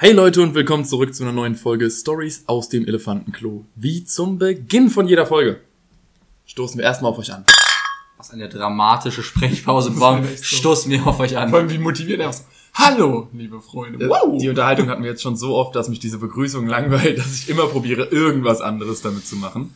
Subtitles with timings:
[0.00, 3.64] Hey Leute und willkommen zurück zu einer neuen Folge Stories aus dem Elefantenklo.
[3.74, 5.58] Wie zum Beginn von jeder Folge
[6.46, 7.44] stoßen wir erstmal auf euch an.
[8.16, 9.90] Was eine dramatische Sprechpause.
[9.96, 11.50] Warum stoßen wir auf euch an?
[11.50, 12.46] Vor allem, wie motiviert er ist.
[12.74, 14.08] Hallo, liebe Freunde.
[14.08, 14.38] Wow.
[14.40, 17.48] Die Unterhaltung hatten wir jetzt schon so oft, dass mich diese Begrüßung langweilt, dass ich
[17.48, 19.74] immer probiere, irgendwas anderes damit zu machen.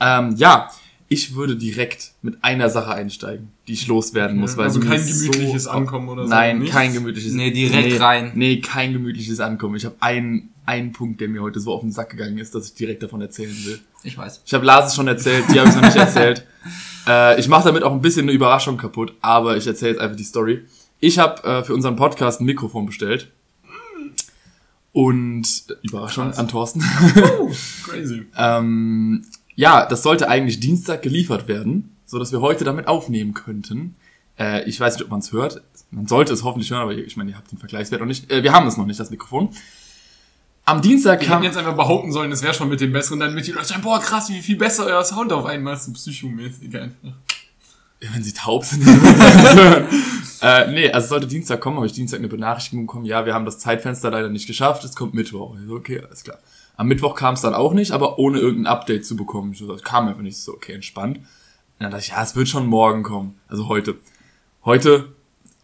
[0.00, 0.70] Ähm, ja,
[1.12, 4.56] ich würde direkt mit einer Sache einsteigen, die ich loswerden muss.
[4.56, 6.30] Weil also kein gemütliches so, Ankommen oder so.
[6.30, 6.74] Nein, Nichts?
[6.74, 7.34] kein gemütliches.
[7.34, 8.32] Nee, direkt rein.
[8.34, 9.76] Nee, kein gemütliches Ankommen.
[9.76, 12.68] Ich habe einen, einen Punkt, der mir heute so auf den Sack gegangen ist, dass
[12.68, 13.78] ich direkt davon erzählen will.
[14.04, 14.40] Ich weiß.
[14.46, 16.46] Ich habe Lars es schon erzählt, die habe ich noch nicht erzählt.
[17.04, 20.14] Äh, ich mache damit auch ein bisschen eine Überraschung kaputt, aber ich erzähle jetzt einfach
[20.14, 20.62] die Story.
[21.00, 23.28] Ich habe äh, für unseren Podcast ein Mikrofon bestellt.
[24.92, 26.38] Und Überraschung Krass.
[26.38, 26.84] an Thorsten.
[27.82, 28.26] Crazy.
[28.38, 33.96] ähm, ja, das sollte eigentlich Dienstag geliefert werden, so dass wir heute damit aufnehmen könnten.
[34.38, 35.62] Äh, ich weiß nicht, ob man es hört.
[35.90, 38.30] Man sollte es hoffentlich hören, aber ich meine, ihr habt den Vergleichswert noch nicht.
[38.30, 39.50] Äh, wir haben es noch nicht, das Mikrofon.
[40.64, 41.36] Am Dienstag Wir kam.
[41.42, 43.66] hätten jetzt einfach behaupten sollen, es wäre schon mit dem Besseren, dann mit die Leute
[43.66, 47.14] sagen, boah, krass, wie viel besser euer Sound auf einmal ist, so psychomäßig einfach.
[48.00, 48.86] wenn sie taub sind.
[50.42, 53.34] äh, nee, also es sollte Dienstag kommen, habe ich Dienstag eine Benachrichtigung bekommen, ja, wir
[53.34, 55.56] haben das Zeitfenster leider nicht geschafft, es kommt Mittwoch.
[55.60, 56.38] Ich so, okay, alles klar.
[56.76, 59.52] Am Mittwoch kam es dann auch nicht, aber ohne irgendein Update zu bekommen.
[59.52, 61.18] Ich kam einfach nicht so, okay, entspannt.
[61.18, 61.26] Und
[61.78, 63.96] dann dachte ich, ja, es wird schon morgen kommen, also heute.
[64.64, 65.12] Heute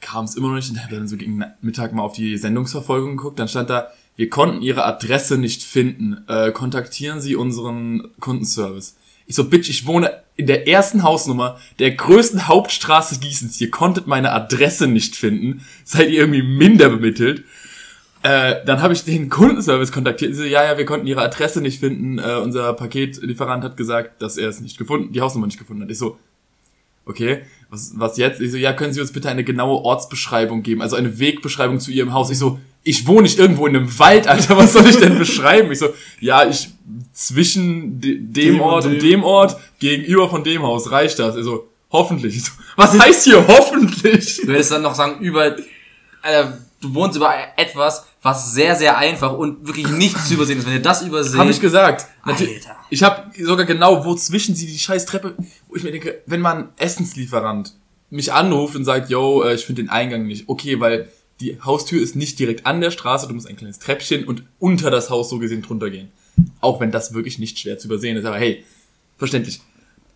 [0.00, 3.16] kam es immer noch nicht und habe dann so gegen Mittag mal auf die Sendungsverfolgung
[3.16, 8.96] geguckt, dann stand da, wir konnten Ihre Adresse nicht finden, äh, kontaktieren Sie unseren Kundenservice.
[9.26, 13.60] Ich so, bitch, ich wohne in der ersten Hausnummer der größten Hauptstraße Gießens.
[13.60, 15.64] Ihr konntet meine Adresse nicht finden.
[15.84, 17.44] Seid ihr irgendwie minder bemittelt?
[18.22, 20.34] Äh, dann habe ich den Kundenservice kontaktiert.
[20.34, 22.18] Sie so, ja, ja, wir konnten ihre Adresse nicht finden.
[22.18, 25.90] Äh, unser Paketlieferant hat gesagt, dass er es nicht gefunden, die Hausnummer nicht gefunden hat.
[25.90, 26.18] Ich so,
[27.06, 28.40] okay, was, was jetzt?
[28.40, 31.90] Ich so, ja, können Sie uns bitte eine genaue Ortsbeschreibung geben, also eine Wegbeschreibung zu
[31.92, 32.30] Ihrem Haus?
[32.30, 35.70] Ich so, ich wohne nicht irgendwo in einem Wald, Alter, was soll ich denn beschreiben?
[35.70, 35.88] Ich so,
[36.20, 36.70] ja, ich
[37.12, 39.00] zwischen de, dem, Dem Ort und dem.
[39.00, 41.36] dem Ort gegenüber von dem Haus reicht das.
[41.36, 42.36] Ich so, hoffentlich.
[42.36, 44.40] Ich so, was heißt hier hoffentlich?
[44.44, 45.56] Du hättest dann noch sagen, über,
[46.22, 50.66] Alter, du wohnst über etwas, was sehr, sehr einfach und wirklich nicht zu übersehen ist.
[50.66, 51.38] Wenn ihr das überseht.
[51.38, 52.06] Habe ich gesagt.
[52.22, 52.44] Alter.
[52.90, 55.34] Ich habe sogar genau, wo zwischen sie die scheiß Treppe,
[55.68, 57.74] wo ich mir denke, wenn man Essenslieferant
[58.10, 61.08] mich anruft und sagt, yo, äh, ich finde den Eingang nicht, okay, weil
[61.40, 64.90] die Haustür ist nicht direkt an der Straße, du musst ein kleines Treppchen und unter
[64.90, 66.10] das Haus so gesehen drunter gehen.
[66.60, 68.64] Auch wenn das wirklich nicht schwer zu übersehen ist, aber hey,
[69.16, 69.60] verständlich.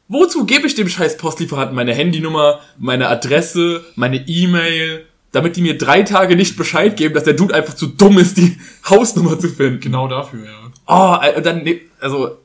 [0.08, 5.76] Wozu gebe ich dem scheiß Postlieferanten meine Handynummer, meine Adresse, meine E-Mail, damit die mir
[5.76, 9.48] drei Tage nicht Bescheid geben, dass der Dude einfach zu dumm ist, die Hausnummer zu
[9.48, 9.80] finden?
[9.80, 10.70] Genau dafür, ja.
[10.86, 11.66] Oh, und dann,
[12.00, 12.38] also,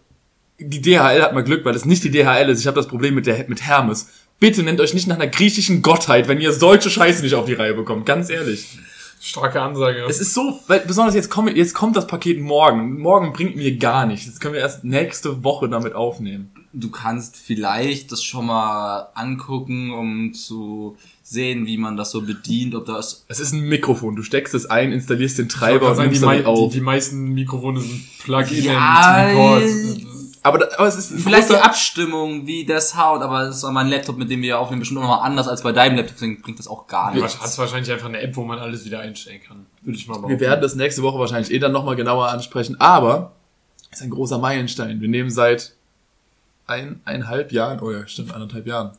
[0.59, 2.61] die DHL hat mal Glück, weil das nicht die DHL ist.
[2.61, 4.09] Ich habe das Problem mit, der, mit Hermes.
[4.39, 7.53] Bitte nennt euch nicht nach einer griechischen Gottheit, wenn ihr solche Scheiße nicht auf die
[7.53, 8.05] Reihe bekommt.
[8.05, 8.77] Ganz ehrlich.
[9.19, 10.05] Starke Ansage.
[10.07, 12.99] Es ist so, weil besonders jetzt kommt, jetzt kommt das Paket morgen.
[12.99, 14.27] Morgen bringt mir gar nichts.
[14.27, 16.51] Jetzt können wir erst nächste Woche damit aufnehmen.
[16.71, 20.97] Du kannst vielleicht das schon mal angucken, um zu
[21.29, 24.15] sehen, wie man das so bedient, ob das Es ist ein Mikrofon.
[24.15, 26.71] Du steckst es ein, installierst den Treiber und nimmst die, damit mei- die, auf.
[26.73, 29.59] die meisten Mikrofone sind Plug-in Ja,
[30.43, 33.63] aber, da, aber es ist ein Vielleicht die Abstimmung, wie der Sound, aber das ist
[33.65, 35.97] an meinem Laptop, mit dem wir aufnehmen, bestimmt auch noch mal anders als bei deinem
[35.97, 37.37] Laptop, deswegen bringt das auch gar Du nichts.
[37.41, 39.65] hast wahrscheinlich einfach eine App, wo man alles wieder einstellen kann.
[39.81, 40.39] Würde ich mal Wir behaupten.
[40.39, 43.33] werden das nächste Woche wahrscheinlich eh dann nochmal genauer ansprechen, aber
[43.91, 45.01] es ist ein großer Meilenstein.
[45.01, 45.73] Wir nehmen seit
[46.67, 48.91] ein, eineinhalb Jahren, oh ja, stimmt, anderthalb Jahren.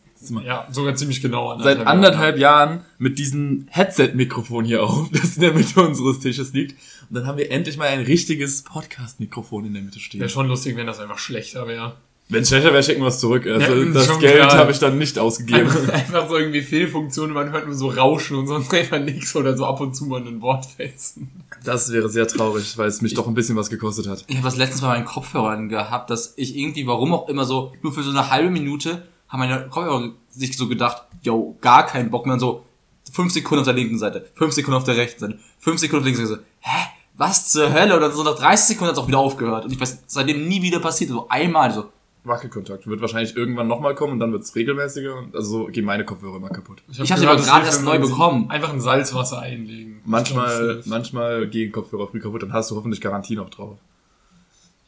[0.45, 1.61] Ja, sogar ziemlich genau.
[1.61, 6.73] Seit anderthalb Jahren mit diesem Headset-Mikrofon hier auf, das in der Mitte unseres Tisches liegt.
[7.09, 10.21] Und dann haben wir endlich mal ein richtiges Podcast-Mikrofon in der Mitte stehen.
[10.21, 11.97] Wäre schon lustig, wenn das einfach schlechter wäre.
[12.31, 13.47] Wenn es schlechter wäre, schicken wir es zurück.
[13.47, 15.61] Also Ja, das Geld habe ich dann nicht ausgegeben.
[15.61, 19.57] Einfach, einfach so irgendwie Fehlfunktionen, man hört nur so Rauschen und sonst einfach nichts oder
[19.57, 21.31] so ab und zu mal ein Wortfetzen.
[21.65, 24.25] Das wäre sehr traurig, weil es mich doch ein bisschen was gekostet hat.
[24.27, 27.73] Ich habe das letztens bei meinen Kopfhörern gehabt, dass ich irgendwie, warum auch immer so,
[27.83, 32.11] nur für so eine halbe Minute haben meine Kopfhörer sich so gedacht, yo, gar keinen
[32.11, 32.65] Bock mehr und so,
[33.13, 36.05] fünf Sekunden auf der linken Seite, fünf Sekunden auf der rechten Seite, fünf Sekunden auf
[36.05, 37.97] der linken Seite, so, hä, was zur Hölle?
[37.97, 39.65] Und dann so nach 30 Sekunden hat es auch wieder aufgehört.
[39.65, 41.91] Und ich weiß, seitdem nie wieder passiert, so einmal, so,
[42.25, 45.17] Wackelkontakt wird wahrscheinlich irgendwann nochmal kommen und dann wird es regelmäßiger.
[45.17, 46.83] Und also so gehen meine Kopfhörer immer kaputt.
[46.89, 48.51] Ich hab sie aber das gerade erst neu bekommen.
[48.51, 50.01] Einfach in Salzwasser einlegen.
[50.05, 53.79] Manchmal, manchmal gehen Kopfhörer früh kaputt, dann hast du hoffentlich Garantie noch drauf.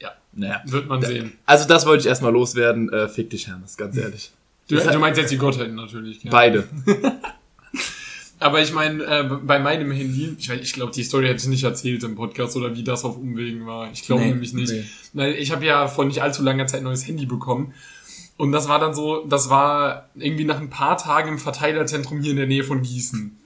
[0.00, 0.62] Ja, Naja.
[0.66, 1.32] wird man sehen.
[1.46, 2.92] Also das wollte ich erstmal loswerden.
[2.92, 4.30] Äh, fick dich, Hermes, ganz ehrlich.
[4.68, 6.22] Du, du meinst jetzt die Gottheiten natürlich.
[6.22, 6.30] Ja.
[6.30, 6.68] Beide.
[8.38, 11.62] Aber ich meine, äh, bei meinem Handy, ich, ich glaube, die Story hätte ich nicht
[11.64, 13.90] erzählt im Podcast oder wie das auf Umwegen war.
[13.92, 14.72] Ich glaube Nee, nämlich nicht.
[15.12, 15.30] nee.
[15.32, 17.74] Ich habe ja vor nicht allzu langer Zeit ein neues Handy bekommen.
[18.38, 22.30] Und das war dann so, das war irgendwie nach ein paar Tagen im Verteilerzentrum hier
[22.30, 23.36] in der Nähe von Gießen.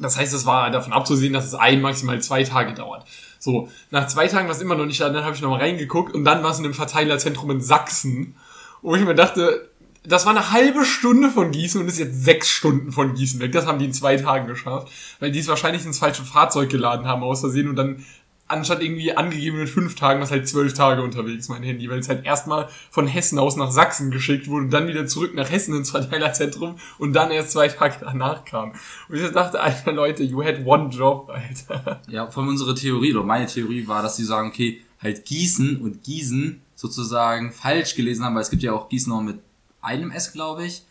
[0.00, 3.06] Das heißt, es war davon abzusehen, dass es ein, maximal zwei Tage dauert.
[3.38, 6.14] So, nach zwei Tagen war es immer noch nicht da, dann habe ich nochmal reingeguckt
[6.14, 8.34] und dann war es in einem Verteilerzentrum in Sachsen,
[8.82, 9.68] wo ich mir dachte,
[10.04, 13.52] das war eine halbe Stunde von Gießen und ist jetzt sechs Stunden von Gießen weg.
[13.52, 14.88] Das haben die in zwei Tagen geschafft,
[15.18, 18.04] weil die es wahrscheinlich ins falsche Fahrzeug geladen haben aus Versehen und dann
[18.48, 22.24] anstatt irgendwie angegebenen fünf Tagen, was halt zwölf Tage unterwegs, mein Handy, weil es halt
[22.24, 25.90] erstmal von Hessen aus nach Sachsen geschickt wurde und dann wieder zurück nach Hessen ins
[25.90, 28.72] Verteilerzentrum und dann erst zwei Tage danach kam.
[29.08, 32.00] Und ich dachte, Alter Leute, you had one job, Alter.
[32.08, 36.04] Ja, von unserer Theorie, oder meine Theorie war, dass sie sagen, okay, halt Gießen und
[36.04, 39.38] Gießen sozusagen falsch gelesen haben, weil es gibt ja auch Gießen auch mit
[39.82, 40.82] einem S, glaube ich.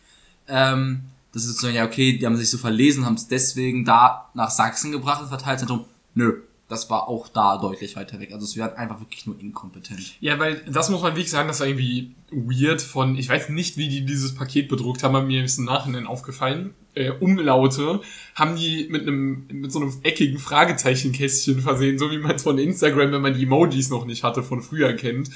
[0.48, 4.30] Ähm, das ist sozusagen, ja, okay, die haben sich so verlesen, haben es deswegen da
[4.34, 5.84] nach Sachsen gebracht, ins Verteilerzentrum.
[6.14, 8.32] Nö, das war auch da deutlich weiter weg.
[8.32, 10.16] Also es wäre einfach wirklich nur inkompetent.
[10.20, 13.76] Ja, weil das muss man wirklich sagen, das war irgendwie weird von, ich weiß nicht,
[13.76, 16.74] wie die dieses Paket bedruckt haben, aber mir ist im Nachhinein aufgefallen.
[16.94, 18.00] Äh, Umlaute
[18.34, 22.58] haben die mit einem mit so einem eckigen Fragezeichenkästchen versehen, so wie man es von
[22.58, 25.30] Instagram, wenn man die Emojis noch nicht hatte, von früher kennt.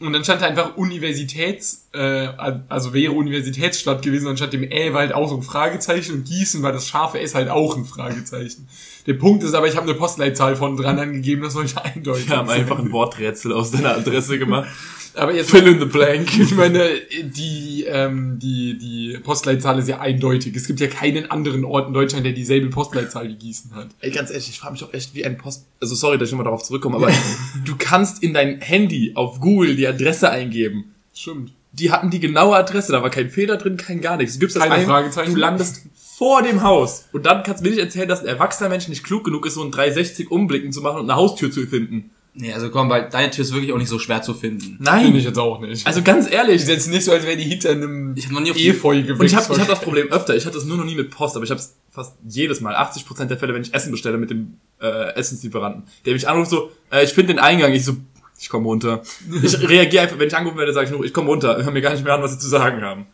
[0.00, 2.28] Und dann stand da einfach Universitäts, äh,
[2.68, 6.62] also wäre Universitätsstadt gewesen, anstatt dem Ä war halt auch so ein Fragezeichen und Gießen
[6.62, 8.68] war das scharfe S halt auch ein Fragezeichen.
[9.06, 12.36] Der Punkt ist aber, ich habe eine Postleitzahl von dran angegeben, das sollte eindeutig Wir
[12.36, 14.68] haben einfach ein Worträtsel aus deiner Adresse gemacht.
[15.18, 16.38] Aber jetzt, Fill in the blank.
[16.38, 16.88] ich meine,
[17.22, 20.54] die, ähm, die, die Postleitzahl ist ja eindeutig.
[20.56, 23.88] Es gibt ja keinen anderen Ort in Deutschland, der dieselbe Postleitzahl wie Gießen hat.
[24.00, 25.66] Ey, ganz ehrlich, ich frage mich auch echt, wie ein Post...
[25.80, 27.10] Also sorry, dass ich nochmal darauf zurückkomme, aber
[27.64, 30.94] du kannst in dein Handy auf Google die Adresse eingeben.
[31.14, 31.52] Stimmt.
[31.72, 34.34] Die hatten die genaue Adresse, da war kein Fehler drin, kein gar nichts.
[34.34, 35.34] Du gibst das Keine ein, Fragezeichen.
[35.34, 37.06] du landest vor dem Haus.
[37.12, 39.54] Und dann kannst du mir nicht erzählen, dass ein erwachsener Mensch nicht klug genug ist,
[39.54, 42.10] so ein 360 umblicken zu machen und eine Haustür zu finden.
[42.40, 44.76] Nee, also komm, weil deine Tür ist wirklich auch nicht so schwer zu finden.
[44.78, 45.06] Nein.
[45.06, 45.84] Finde ich jetzt auch nicht.
[45.84, 46.62] Also ganz ehrlich.
[46.62, 48.96] ist jetzt nicht so, als wäre die hinter einem Ich habe noch nie auf Efeu
[48.96, 49.80] Und ich habe ich hab das.
[49.80, 50.36] Problem öfter.
[50.36, 52.76] Ich hatte das nur noch nie mit Post, aber ich habe es fast jedes Mal,
[52.76, 56.70] 80% der Fälle, wenn ich Essen bestelle mit dem äh, Essenslieferanten, der mich anruft so,
[56.92, 57.96] äh, ich finde den Eingang, ich so,
[58.38, 59.02] ich komme runter.
[59.42, 61.80] Ich reagiere einfach, wenn ich angerufen werde, sage ich nur, ich komme runter, hör mir
[61.80, 63.06] gar nicht mehr an, was sie zu sagen haben.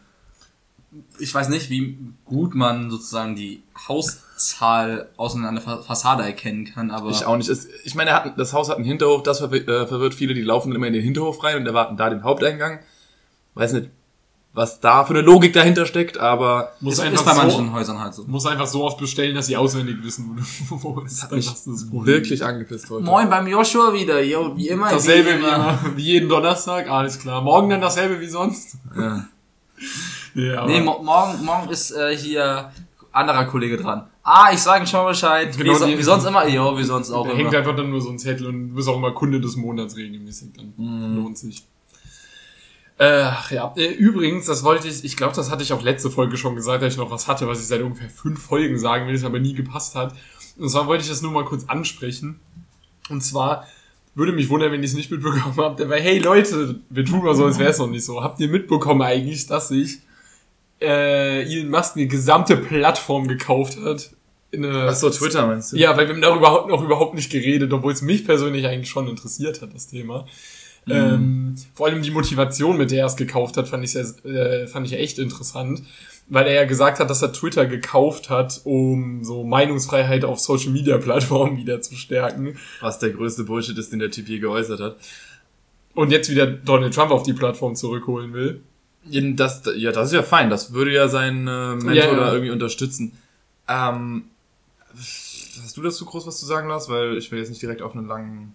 [1.18, 6.90] Ich weiß nicht, wie gut man sozusagen die Hauszahl aus einer Fa- Fassade erkennen kann,
[6.90, 7.48] aber Ich auch nicht.
[7.48, 10.34] Es, ich meine, er hat, das Haus hat einen Hinterhof, das verwirrt, äh, verwirrt viele,
[10.34, 12.80] die laufen dann immer in den Hinterhof rein und erwarten da den Haupteingang.
[13.54, 13.90] Weiß nicht,
[14.52, 17.72] was da für eine Logik dahinter steckt, aber muss ist, einfach ist bei so, manchen
[17.72, 18.24] Häusern halt so.
[18.24, 20.38] muss einfach so oft bestellen, dass sie auswendig wissen,
[20.70, 23.04] wo es hat mich das ist wirklich angepisst heute.
[23.04, 24.90] Moin beim Joshua wieder, yo, wie immer.
[24.90, 25.54] Dasselbe wie, immer.
[25.56, 27.42] immer, wie jeden Donnerstag, alles klar.
[27.42, 28.76] Morgen dann dasselbe wie sonst.
[28.96, 29.26] Ja.
[30.34, 32.72] Ja, Nee, mo morgen, morgen ist äh, hier
[33.12, 34.08] anderer Kollege dran.
[34.22, 35.56] Ah, ich sage schon mal Bescheid.
[35.56, 37.58] Genau wie, so, wie sonst immer, jo, wie sonst auch da hängt immer.
[37.58, 40.48] einfach dann nur so ein Zettel und du bist auch immer Kunde des Monats regelmäßig,
[40.56, 41.16] dann Mhm.
[41.16, 41.64] lohnt sich.
[42.96, 46.10] Äh, Ach ja, äh, übrigens, das wollte ich, ich glaube, das hatte ich auch letzte
[46.10, 49.06] Folge schon gesagt, dass ich noch was hatte, was ich seit ungefähr fünf Folgen sagen
[49.06, 50.14] will, das aber nie gepasst hat.
[50.58, 52.38] Und zwar wollte ich das nur mal kurz ansprechen.
[53.10, 53.66] Und zwar
[54.14, 57.34] würde mich wundern, wenn ihr es nicht mitbekommen habt, aber hey Leute, wir tun mal
[57.34, 58.22] so, als wäre es noch nicht so.
[58.22, 59.98] Habt ihr mitbekommen eigentlich, dass sich
[60.80, 64.10] äh, Elon Musk eine gesamte Plattform gekauft hat?
[64.50, 65.76] In eine, Achso, Twitter meinst du?
[65.76, 69.08] ja, weil wir haben darüber noch überhaupt nicht geredet, obwohl es mich persönlich eigentlich schon
[69.08, 70.26] interessiert hat, das Thema.
[70.88, 74.66] Ähm, vor allem die Motivation, mit der er es gekauft hat, fand ich, sehr, äh,
[74.66, 75.82] fand ich echt interessant,
[76.28, 80.70] weil er ja gesagt hat, dass er Twitter gekauft hat, um so Meinungsfreiheit auf Social
[80.70, 84.80] Media Plattformen wieder zu stärken Was der größte Bullshit ist, den der Typ je geäußert
[84.80, 84.96] hat.
[85.94, 88.60] und jetzt wieder Donald Trump auf die Plattform zurückholen will.
[89.10, 90.50] Das, ja, das ist ja fein.
[90.50, 92.14] Das würde ja seinen äh, Mentor Ja, ja.
[92.14, 93.12] da irgendwie unterstützen.
[93.68, 94.24] Ähm,
[94.96, 96.88] hast du dazu groß was zu sagen, Lars?
[96.88, 98.54] Weil ich will jetzt nicht direkt auf einen langen...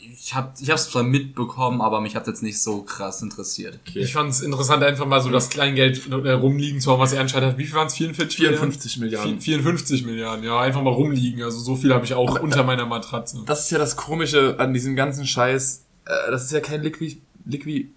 [0.00, 3.78] Ich hab, ich hab's zwar mitbekommen, aber mich hat jetzt nicht so krass interessiert.
[3.86, 4.00] Okay.
[4.00, 7.20] Ich fand es interessant, einfach mal so das Kleingeld äh, rumliegen zu haben, was er
[7.20, 7.58] anscheinend hat.
[7.58, 7.94] Wie viel waren es?
[7.94, 9.30] 44 54 Milliarden?
[9.30, 9.40] Milliarden.
[9.40, 11.42] 54 Milliarden, ja, einfach mal rumliegen.
[11.44, 13.42] Also so viel habe ich auch unter meiner Matratze.
[13.46, 15.84] Das ist ja das Komische an diesem ganzen Scheiß.
[16.06, 17.90] Äh, das ist ja kein Liqui, Liqui,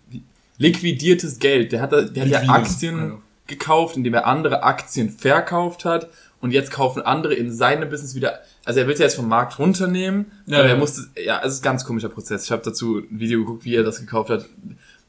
[0.60, 1.72] liquidiertes Geld.
[1.72, 3.18] Der hat, der hat ja Aktien ja.
[3.48, 6.10] gekauft, indem er andere Aktien verkauft hat.
[6.42, 8.40] Und jetzt kaufen andere in seinem Business wieder.
[8.64, 10.32] Also er will es ja jetzt vom Markt runternehmen.
[10.46, 11.08] Ja, aber er musste.
[11.22, 12.46] Ja, es ist ein ganz komischer Prozess.
[12.46, 14.46] Ich habe dazu ein Video geguckt, wie er das gekauft hat.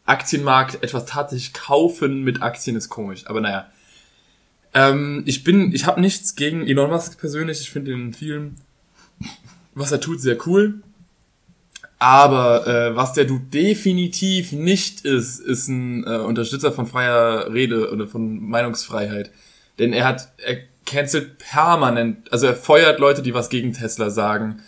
[0.07, 3.27] Aktienmarkt, etwas tatsächlich kaufen mit Aktien ist komisch.
[3.27, 3.71] Aber naja.
[4.73, 7.61] Ähm, ich bin, ich habe nichts gegen Elon Musk persönlich.
[7.61, 8.57] Ich finde den vielen,
[9.75, 10.83] was er tut, sehr cool.
[12.01, 17.93] Aber äh, was der Dude definitiv nicht ist, ist ein äh, Unterstützer von freier Rede
[17.93, 19.31] oder von Meinungsfreiheit.
[19.79, 24.63] Denn er hat, er cancelt permanent, also er feuert Leute, die was gegen Tesla sagen.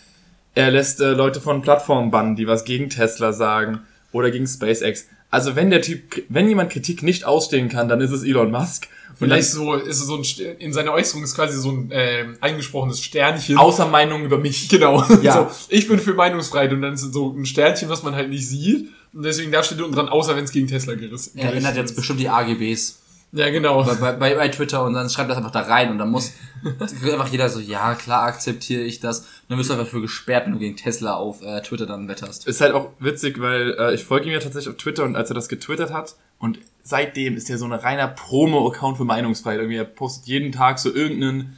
[0.53, 3.79] Er lässt äh, Leute von Plattformen bannen, die was gegen Tesla sagen
[4.11, 5.07] oder gegen SpaceX.
[5.33, 8.87] Also wenn der Typ, wenn jemand Kritik nicht ausstehen kann, dann ist es Elon Musk.
[9.09, 10.23] Und Vielleicht so, ist es so ein,
[10.59, 13.57] in seiner Äußerung ist quasi so ein äh, eingesprochenes Sternchen.
[13.57, 14.69] außer Meinungen über mich.
[14.69, 15.03] Genau.
[15.23, 15.49] Ja.
[15.49, 18.29] So, ich bin für Meinungsfreiheit und dann ist es so ein Sternchen, was man halt
[18.29, 18.89] nicht sieht.
[19.11, 21.95] Und deswegen da steht unten dran, außer wenn es gegen Tesla gerissen Er ändert jetzt
[21.95, 22.99] bestimmt die AGBs
[23.35, 23.83] Ja, genau.
[23.83, 26.33] bei, bei, bei Twitter und dann schreibt das einfach da rein und dann muss
[26.79, 29.21] einfach jeder so, ja, klar akzeptiere ich das.
[29.21, 32.07] Und dann wirst du einfach für gesperrt, wenn du gegen Tesla auf äh, Twitter dann
[32.07, 32.47] wetterst.
[32.47, 35.31] Ist halt auch witzig, weil äh, ich folge ihm ja tatsächlich auf Twitter und als
[35.31, 39.61] er das getwittert hat und seitdem ist er so ein reiner Promo-Account für Meinungsfreiheit.
[39.61, 41.57] Irgendwie er postet jeden Tag so irgendein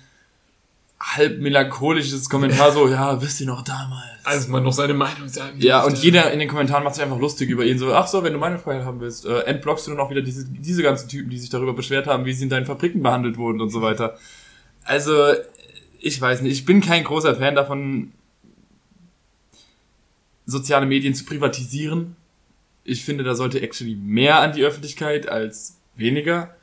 [1.05, 4.03] halb melancholisches Kommentar so, ja, wisst ihr noch damals?
[4.23, 7.19] Als man noch seine Meinung sagen Ja, und jeder in den Kommentaren macht sich einfach
[7.19, 7.77] lustig über ihn.
[7.77, 10.45] So, ach so, wenn du Meinungsfreiheit haben willst, äh, entblockst du dann auch wieder diese,
[10.45, 13.61] diese ganzen Typen, die sich darüber beschwert haben, wie sie in deinen Fabriken behandelt wurden
[13.61, 14.17] und so weiter.
[14.83, 15.33] Also,
[15.99, 18.11] ich weiß nicht, ich bin kein großer Fan davon,
[20.47, 22.15] soziale Medien zu privatisieren.
[22.83, 26.55] Ich finde, da sollte actually mehr an die Öffentlichkeit als weniger.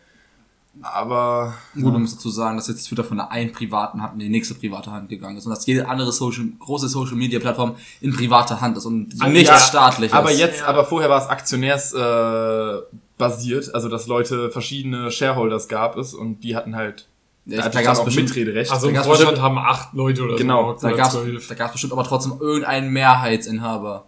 [0.81, 4.21] Aber Gut, um es dazu sagen, dass jetzt Twitter von der einen privaten Hand in
[4.21, 7.77] die nächste private Hand gegangen ist und dass jede andere Social, große Social Media Plattform
[8.01, 10.15] in privater Hand ist und Also nichts ja, staatliches.
[10.17, 10.67] Aber jetzt, Ja.
[10.69, 12.79] aber vorher war es aktionärs äh,
[13.19, 17.07] basiert, also dass Leute verschiedene Shareholders gab es und die hatten halt
[17.45, 18.73] Ja, da, da auch bestimmt- Mitrederecht.
[18.73, 20.89] Also Vorstand bestimmt- haben acht Leute oder Genau, so.
[20.89, 21.49] da zwölf.
[21.49, 24.07] da gab's bestimmt aber trotzdem irgendeinen Mehrheitsinhaber.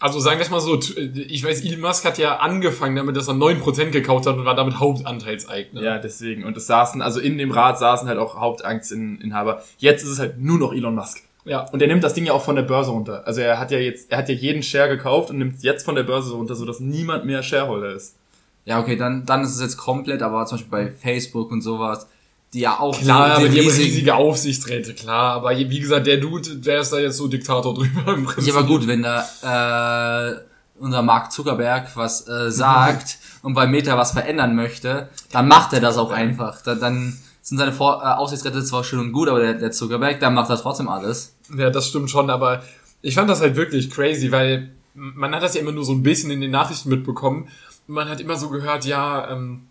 [0.00, 3.28] Also sagen wir es mal so, ich weiß, Elon Musk hat ja angefangen damit, dass
[3.28, 5.82] er 9% gekauft hat und war damit Hauptanteilseigner.
[5.82, 6.44] ja, deswegen.
[6.44, 9.62] Und es saßen, also in dem Rat saßen halt auch Hauptaktieninhaber.
[9.78, 11.22] Jetzt ist es halt nur noch Elon Musk.
[11.44, 11.68] ja.
[11.70, 13.22] Und er nimmt das Ding ja auch von der Börse runter.
[13.26, 15.84] Also er hat ja jetzt, er hat ja jeden Share gekauft und nimmt es jetzt
[15.84, 18.16] von der Börse runter, sodass niemand mehr Shareholder ist.
[18.64, 22.06] Ja, okay, dann, dann ist es jetzt komplett, aber zum Beispiel bei Facebook und sowas,
[22.52, 25.34] die ja auch Klar, die, aber die haben riesigen- riesige Aufsichtsräte, klar.
[25.34, 28.52] Aber wie gesagt, der Dude, der ist da jetzt so Diktator drüber im Prinzip.
[28.52, 30.34] Ja, aber gut, wenn da äh,
[30.78, 35.80] unser Mark Zuckerberg was äh, sagt und bei Meta was verändern möchte, dann macht er
[35.80, 36.60] das auch einfach.
[36.62, 40.18] Da, dann sind seine Vor äh, Aufsichtsräte zwar schön und gut, aber der, der Zuckerberg,
[40.20, 41.34] der macht das trotzdem alles.
[41.56, 42.62] Ja, das stimmt schon, aber
[43.02, 46.02] ich fand das halt wirklich crazy, weil man hat das ja immer nur so ein
[46.02, 47.48] bisschen in den Nachrichten mitbekommen.
[47.86, 49.62] Man hat immer so gehört, ja, ähm,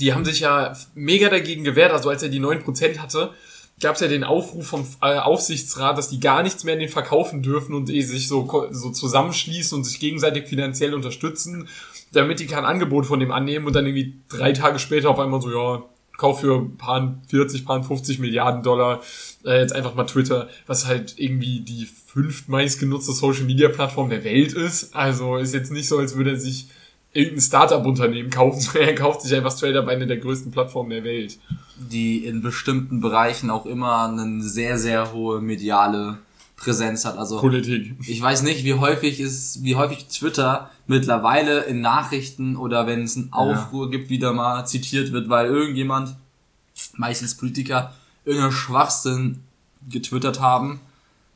[0.00, 1.92] die haben sich ja mega dagegen gewehrt.
[1.92, 3.32] Also als er die 9% hatte,
[3.80, 6.88] gab es ja den Aufruf vom äh, Aufsichtsrat, dass die gar nichts mehr in den
[6.88, 11.68] verkaufen dürfen und eh sich so, so zusammenschließen und sich gegenseitig finanziell unterstützen,
[12.12, 15.40] damit die kein Angebot von dem annehmen und dann irgendwie drei Tage später auf einmal
[15.40, 15.82] so, ja,
[16.16, 19.00] kauf für ein paar 40, paar 50 Milliarden Dollar
[19.44, 24.24] äh, jetzt einfach mal Twitter, was halt irgendwie die fünftmeist genutzte Social Media Plattform der
[24.24, 24.96] Welt ist.
[24.96, 26.66] Also ist jetzt nicht so, als würde er sich
[27.18, 31.04] irgendein Startup-Unternehmen kaufen, sondern er kauft sich einfach straight up eine der größten Plattformen der
[31.04, 31.38] Welt.
[31.76, 36.18] Die in bestimmten Bereichen auch immer eine sehr, sehr hohe mediale
[36.56, 37.18] Präsenz hat.
[37.18, 37.94] Also Politik.
[38.06, 43.16] ich weiß nicht, wie häufig ist, wie häufig Twitter mittlerweile in Nachrichten oder wenn es
[43.16, 46.16] einen Aufruhr gibt, wieder mal zitiert wird, weil irgendjemand,
[46.96, 47.94] meistens Politiker,
[48.24, 49.40] irgendeinen Schwachsinn
[49.88, 50.80] getwittert haben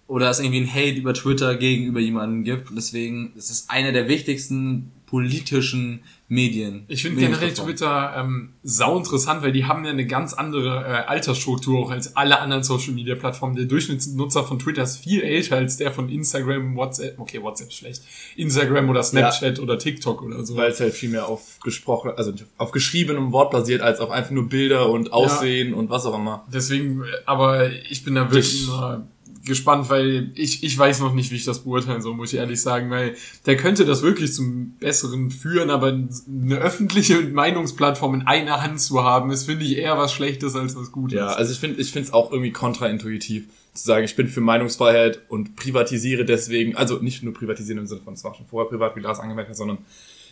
[0.09, 2.71] oder es irgendwie ein Hate über Twitter gegenüber jemanden gibt.
[2.71, 6.85] Und deswegen ist es eine der wichtigsten politischen Medien.
[6.89, 7.53] Ich finde generell.
[7.53, 12.17] Twitter ähm, sau interessant, weil die haben ja eine ganz andere äh, Altersstruktur auch als
[12.17, 13.55] alle anderen Social Media Plattformen.
[13.55, 17.75] Der Durchschnittsnutzer von Twitter ist viel älter als der von Instagram, WhatsApp, okay, WhatsApp ist
[17.75, 18.03] schlecht,
[18.37, 20.57] Instagram oder Snapchat oder TikTok oder so.
[20.57, 24.31] Weil es halt viel mehr auf gesprochen, also auf geschriebenem Wort basiert, als auf einfach
[24.31, 26.47] nur Bilder und Aussehen und was auch immer.
[26.51, 29.07] Deswegen, äh, aber ich bin da wirklich immer
[29.45, 32.61] gespannt, weil ich, ich weiß noch nicht, wie ich das beurteilen soll, muss ich ehrlich
[32.61, 33.15] sagen, weil
[33.47, 39.03] der könnte das wirklich zum Besseren führen, aber eine öffentliche Meinungsplattform in einer Hand zu
[39.03, 41.17] haben, ist, finde ich, eher was Schlechtes als was Gutes.
[41.17, 44.41] Ja, also ich finde ich finde es auch irgendwie kontraintuitiv zu sagen, ich bin für
[44.41, 48.69] Meinungsfreiheit und privatisiere deswegen, also nicht nur privatisieren im Sinne von, es war schon vorher
[48.69, 49.79] privat, wie Lars angemerkt hat, sondern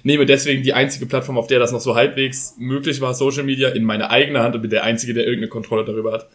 [0.03, 3.71] nehme deswegen die einzige Plattform, auf der das noch so halbwegs möglich war, Social Media,
[3.71, 6.29] in meine eigene Hand und bin der Einzige, der irgendeine Kontrolle darüber hat.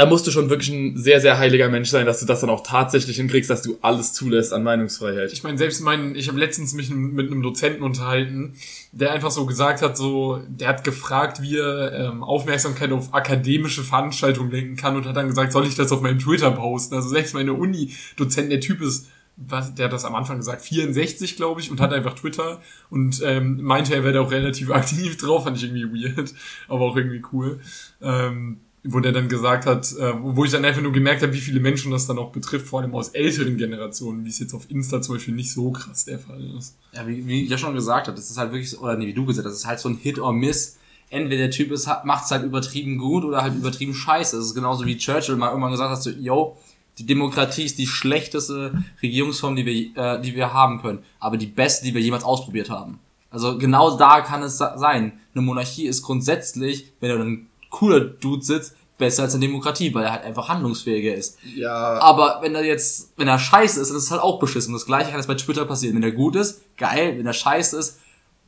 [0.00, 2.48] Da musst du schon wirklich ein sehr, sehr heiliger Mensch sein, dass du das dann
[2.48, 5.30] auch tatsächlich hinkriegst, dass du alles zulässt an Meinungsfreiheit.
[5.30, 8.54] Ich meine, selbst mein, ich habe letztens mich mit einem Dozenten unterhalten,
[8.92, 13.82] der einfach so gesagt hat, so, der hat gefragt, wie er ähm, Aufmerksamkeit auf akademische
[13.82, 16.94] Veranstaltungen lenken kann und hat dann gesagt, soll ich das auf meinem Twitter posten?
[16.94, 21.36] Also selbst meine Uni-Dozent, der Typ ist, was, der hat das am Anfang gesagt, 64,
[21.36, 25.18] glaube ich, und hat einfach Twitter und ähm, meinte, er wäre da auch relativ aktiv
[25.18, 26.32] drauf, fand ich irgendwie weird,
[26.68, 27.60] aber auch irgendwie cool.
[28.00, 31.40] Ähm, wo der dann gesagt hat, äh, wo ich dann einfach nur gemerkt habe, wie
[31.40, 34.70] viele Menschen das dann auch betrifft, vor allem aus älteren Generationen, wie es jetzt auf
[34.70, 36.76] Insta zum Beispiel nicht so krass der Fall ist.
[36.92, 39.14] Ja, wie, wie ich ja schon gesagt habe, das ist halt wirklich, oder nee, wie
[39.14, 40.78] du gesagt hast, das ist halt so ein Hit or Miss.
[41.10, 44.36] Entweder der Typ ist, macht es halt übertrieben gut oder halt übertrieben scheiße.
[44.36, 46.56] Das ist genauso wie Churchill mal irgendwann gesagt hat, so, yo,
[46.98, 48.72] die Demokratie ist die schlechteste
[49.02, 52.70] Regierungsform, die wir, äh, die wir haben können, aber die beste, die wir jemals ausprobiert
[52.70, 52.98] haben.
[53.30, 55.20] Also genau da kann es sein.
[55.34, 60.04] Eine Monarchie ist grundsätzlich, wenn da ein cooler Dude sitzt, besser als eine Demokratie, weil
[60.04, 61.38] er halt einfach handlungsfähiger ist.
[61.56, 64.72] Ja, Aber wenn er jetzt, wenn er scheiße ist, dann ist es halt auch beschissen.
[64.74, 65.96] Das gleiche kann jetzt bei Twitter passieren.
[65.96, 67.16] Wenn er gut ist, geil.
[67.16, 67.98] Wenn er scheiße ist,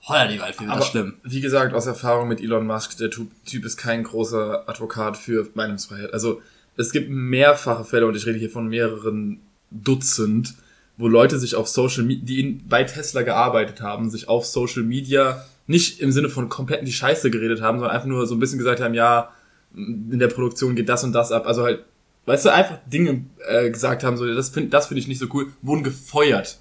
[0.06, 1.14] heuer die Waldfee, das schlimm.
[1.22, 6.12] wie gesagt, aus Erfahrung mit Elon Musk, der Typ, ist kein großer Advokat für Meinungsfreiheit.
[6.12, 6.42] Also
[6.76, 10.54] es gibt mehrfache Fälle, und ich rede hier von mehreren Dutzend,
[10.96, 15.44] wo Leute sich auf Social Media, die bei Tesla gearbeitet haben, sich auf Social Media
[15.72, 18.38] nicht im Sinne von komplett in die Scheiße geredet haben, sondern einfach nur so ein
[18.38, 19.30] bisschen gesagt haben, ja,
[19.74, 21.46] in der Produktion geht das und das ab.
[21.46, 21.84] Also halt,
[22.26, 25.26] weißt du, einfach Dinge äh, gesagt haben, so, das finde das find ich nicht so
[25.32, 26.58] cool, wurden gefeuert.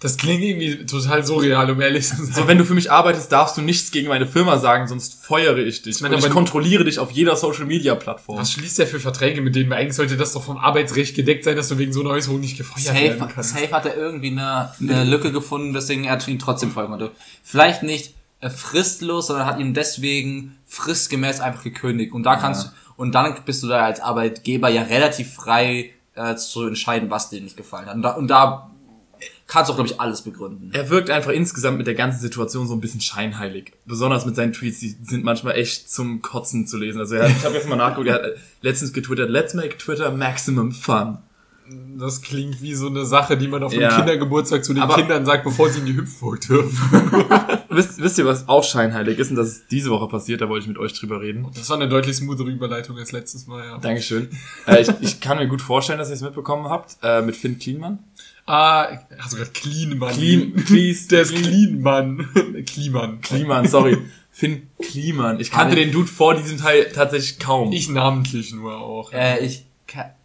[0.00, 2.34] Das klingt irgendwie total surreal, um ehrlich zu sein.
[2.34, 5.58] So, wenn du für mich arbeitest, darfst du nichts gegen meine Firma sagen, sonst feuere
[5.58, 6.00] ich dich.
[6.00, 8.38] meine, und ich kontrolliere dich auf jeder Social Media Plattform.
[8.38, 9.70] Was schließt der für Verträge mit denen?
[9.70, 12.40] Weil eigentlich sollte das doch vom Arbeitsrecht gedeckt sein, dass du wegen so einer Äußerung
[12.40, 13.50] nicht gefeuert werden Safe, kannst.
[13.50, 17.10] safe hat er irgendwie eine, eine Lücke gefunden, weswegen er ihn trotzdem folgen konnte.
[17.42, 22.12] Vielleicht nicht äh, fristlos, sondern hat ihm deswegen fristgemäß einfach gekündigt.
[22.12, 26.36] Und da kannst du, und dann bist du da als Arbeitgeber ja relativ frei äh,
[26.36, 27.94] zu entscheiden, was dir nicht gefallen hat.
[27.94, 28.70] Und da, und da
[29.54, 30.70] kannst du auch, glaube ich, alles begründen.
[30.74, 33.72] Er wirkt einfach insgesamt mit der ganzen Situation so ein bisschen scheinheilig.
[33.86, 36.98] Besonders mit seinen Tweets, die sind manchmal echt zum Kotzen zu lesen.
[36.98, 38.22] Also er hat, ich habe jetzt mal nachgeguckt, er hat
[38.60, 41.18] letztens getwittert, let's make Twitter maximum fun.
[41.96, 43.96] Das klingt wie so eine Sache, die man auf einem Ja.
[43.96, 46.78] Kindergeburtstag zu den Aber- Kindern sagt, bevor sie in die Hüpfburg dürfen.
[47.70, 49.30] Wisst, wisst ihr, was auch scheinheilig ist?
[49.30, 51.44] Und das ist diese Woche passiert, da wollte ich mit euch drüber reden.
[51.56, 53.78] Das war eine deutlich smoothere Überleitung als letztes Mal, ja.
[53.78, 54.28] Dankeschön.
[54.68, 57.58] äh, ich, ich kann mir gut vorstellen, dass ihr es mitbekommen habt, äh, mit Finn
[57.58, 57.98] Kliman.
[58.46, 60.12] Ah, hast du gerade Clean, Mann.
[60.14, 62.28] Clean, please, Der ist Clean, Mann.
[62.66, 63.20] Kliman.
[63.20, 63.98] Kliman, sorry.
[64.30, 65.40] Finn Kliman.
[65.40, 67.72] Ich kannte den Dude vor diesem Teil tatsächlich kaum.
[67.72, 69.12] Ich namentlich nur auch.
[69.12, 69.64] Äh, ich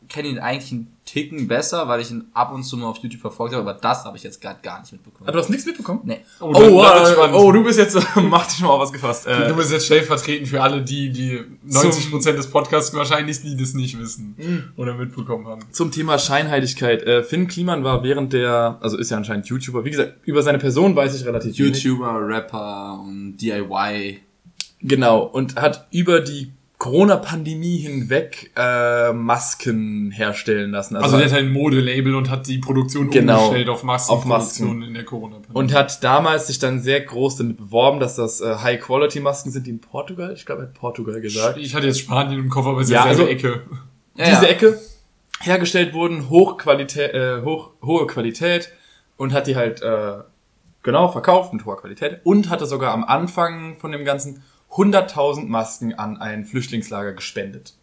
[0.09, 0.79] kenne ihn eigentlich
[1.11, 4.05] Ticken besser, weil ich ihn ab und zu mal auf YouTube verfolgt habe, aber das
[4.05, 5.27] habe ich jetzt gerade gar nicht mitbekommen.
[5.27, 6.01] Ah, du hast nichts mitbekommen?
[6.03, 6.19] Nee.
[6.39, 9.25] Oh, Oh, wird's äh, oh, du bist jetzt, mach dich mal auf was gefasst.
[9.25, 13.73] Du Äh, bist jetzt stellvertretend für alle die, die 90% des Podcasts wahrscheinlich nie das
[13.73, 15.61] nicht wissen oder mitbekommen haben.
[15.71, 17.01] zum Thema Scheinheiligkeit.
[17.03, 20.59] Äh, Finn Kliman war während der, also ist ja anscheinend YouTuber, wie gesagt, über seine
[20.59, 21.81] Person weiß ich relativ wenig.
[21.83, 24.19] YouTuber, Rapper und DIY.
[24.81, 30.95] Genau, und hat über die Corona-Pandemie hinweg äh, Masken herstellen lassen.
[30.95, 33.39] Also der hat halt ein Modelabel und hat die Produktion Genau.
[33.47, 34.81] umgestellt auf Masken, Auf Masken.
[34.81, 35.55] In der Corona-Pandemie.
[35.59, 39.71] und hat damals sich dann sehr groß damit beworben, dass das äh, High-Quality-Masken sind, die
[39.71, 42.79] in Portugal, ich glaube, er hat Portugal gesagt, ich hatte jetzt Spanien im Kopf, aber
[42.79, 43.61] es ist Ja, ja, selbe also- Ecke.
[44.15, 44.49] Ja, diese ja.
[44.49, 44.79] Ecke
[45.41, 48.71] hergestellt wurden, Hochqualität, äh, hoch, hohe Qualität
[49.17, 50.13] und hat die halt äh,
[50.83, 55.93] genau verkauft mit hoher Qualität und hatte sogar am Anfang von dem Ganzen 100.000 Masken
[55.95, 57.73] an ein Flüchtlingslager gespendet.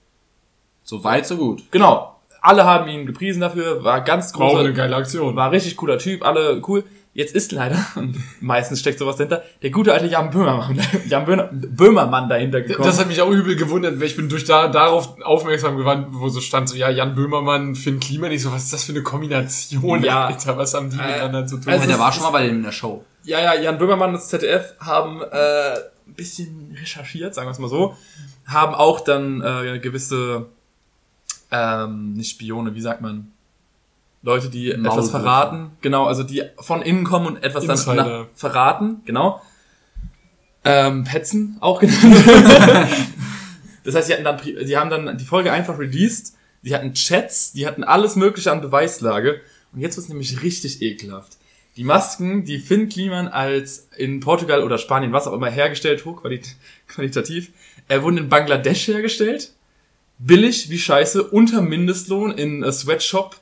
[0.82, 1.64] So weit, so gut.
[1.72, 5.34] Genau, alle haben ihn gepriesen dafür, war ganz War auch großer, eine geile Aktion.
[5.34, 6.84] war richtig cooler Typ, alle cool.
[7.12, 11.48] Jetzt ist leider, und meistens steckt sowas dahinter, der gute alte Jan Böhmermann, Jan Böhmer,
[11.50, 12.86] Böhmermann dahinter gekommen.
[12.86, 16.28] Das hat mich auch übel gewundert, weil ich bin durch da, darauf aufmerksam geworden, wo
[16.28, 19.02] so stand, so, ja, Jan Böhmermann, Finn Kliman, ich so, was ist das für eine
[19.02, 20.26] Kombination, Ja.
[20.26, 21.72] Alter, was haben die Äh, miteinander zu tun?
[21.72, 23.02] also Ja, der war schon mal bei dem in der Show.
[23.26, 25.74] Ja, ja, Jan Böhmermann und das ZDF haben äh,
[26.06, 27.96] ein bisschen recherchiert, sagen wir es mal so,
[28.46, 30.46] haben auch dann äh, gewisse,
[31.50, 33.32] ähm, nicht Spione, wie sagt man,
[34.22, 35.10] Leute, die etwas Maulwürfe.
[35.10, 38.20] verraten, genau, also die von innen kommen und etwas dann Insider.
[38.20, 39.42] nach, verraten, genau.
[40.64, 42.04] Ähm, Petzen auch genannt.
[43.84, 47.52] das heißt, sie hatten dann, die haben dann die Folge einfach released, die hatten Chats,
[47.52, 49.40] die hatten alles mögliche an Beweislage
[49.72, 51.38] und jetzt wird's nämlich richtig ekelhaft.
[51.76, 57.50] Die Masken, die Finn Kliman als in Portugal oder Spanien, was auch immer, hergestellt, hochqualitativ,
[57.88, 59.52] äh, wurden in Bangladesch hergestellt.
[60.18, 63.36] Billig wie scheiße, unter Mindestlohn in äh, Sweatshop,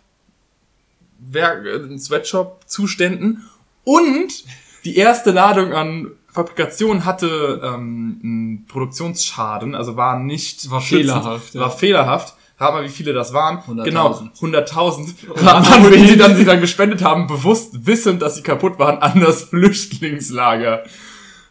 [1.33, 3.49] äh, in Sweatshop-Zuständen.
[3.85, 4.45] Und
[4.85, 11.55] die erste Ladung an Fabrikation hatte ähm, einen Produktionsschaden, also war nicht War schützend, fehlerhaft,
[11.55, 11.61] ja.
[11.61, 12.35] War fehlerhaft.
[12.59, 13.59] Rat mal, wie viele das waren.
[13.59, 13.85] 100.000.
[13.85, 15.15] Genau, 100.000.
[15.45, 18.99] Rat mal, wenn sie dann sie dann gespendet haben, bewusst wissend, dass sie kaputt waren,
[18.99, 20.85] an das Flüchtlingslager.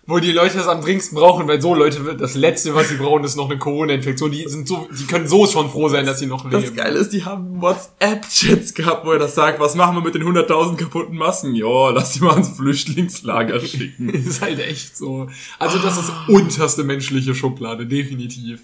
[0.05, 3.23] Wo die Leute das am dringendsten brauchen, weil so Leute, das Letzte, was sie brauchen,
[3.23, 4.31] ist noch eine Corona-Infektion.
[4.31, 6.75] Die sind so, die können so schon froh sein, dass sie noch Das leben.
[6.75, 10.23] Geile ist, die haben WhatsApp-Chats gehabt, wo er das sagt, was machen wir mit den
[10.23, 11.55] 100.000 kaputten Masken?
[11.55, 14.09] Jo, lass die mal ins Flüchtlingslager schicken.
[14.09, 15.27] ist halt echt so.
[15.57, 18.61] Also das ist unterste menschliche Schublade, definitiv.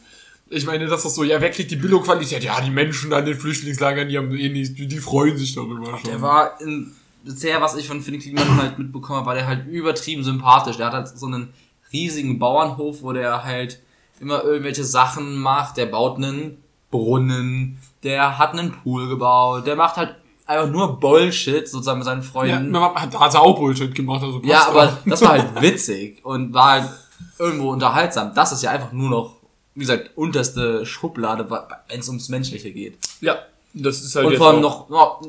[0.51, 2.43] Ich meine, das ist so, ja, wer kriegt die Billo-Qualität?
[2.43, 5.97] Ja, die Menschen an den Flüchtlingslagern, die haben eh nicht, die, die freuen sich darüber
[5.99, 6.09] schon.
[6.09, 6.91] Der war in,
[7.23, 10.77] bisher, was ich von Finn Kliman halt mitbekommen habe, war der halt übertrieben sympathisch.
[10.77, 11.53] Der hat halt so einen
[11.93, 13.79] riesigen Bauernhof, wo der halt
[14.19, 15.77] immer irgendwelche Sachen macht.
[15.77, 16.57] Der baut einen
[16.89, 20.15] Brunnen, der hat einen Pool gebaut, der macht halt
[20.47, 22.71] einfach nur Bullshit sozusagen mit seinen Ja, Freunden.
[22.71, 24.23] man hat, hat er auch Bullshit gemacht.
[24.23, 26.89] Also Ja, aber das war halt witzig und war halt
[27.37, 28.33] irgendwo unterhaltsam.
[28.33, 29.35] Das ist ja einfach nur noch,
[29.79, 31.49] wie gesagt, unterste Schublade,
[31.87, 32.97] wenn es ums Menschliche geht.
[33.21, 33.39] Ja,
[33.73, 35.21] das ist halt Und vor allem noch, noch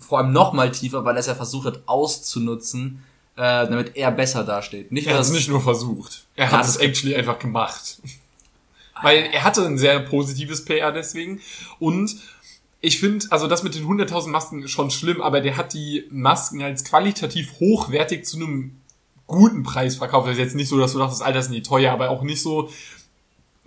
[0.00, 3.04] vor allem noch mal tiefer, weil er es ja versucht hat auszunutzen,
[3.36, 4.90] äh, damit er besser dasteht.
[4.90, 6.24] Nicht Er hat es nicht nur versucht.
[6.34, 8.00] Er hat es actually einfach gemacht.
[9.00, 11.40] Weil er hatte ein sehr positives PR deswegen.
[11.78, 12.16] Und
[12.80, 16.04] ich finde, also das mit den 100.000 Masken ist schon schlimm, aber der hat die
[16.10, 18.80] Masken als qualitativ hochwertig zu einem
[19.28, 20.26] guten Preis verkauft.
[20.26, 22.22] Das ist jetzt nicht so, dass du dachtest, Alter, das sind die teuer, aber auch
[22.22, 22.68] nicht so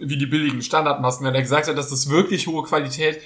[0.02, 1.26] wie die billigen Standardmasken.
[1.26, 3.22] Wenn er gesagt hat, das ist wirklich hohe Qualität.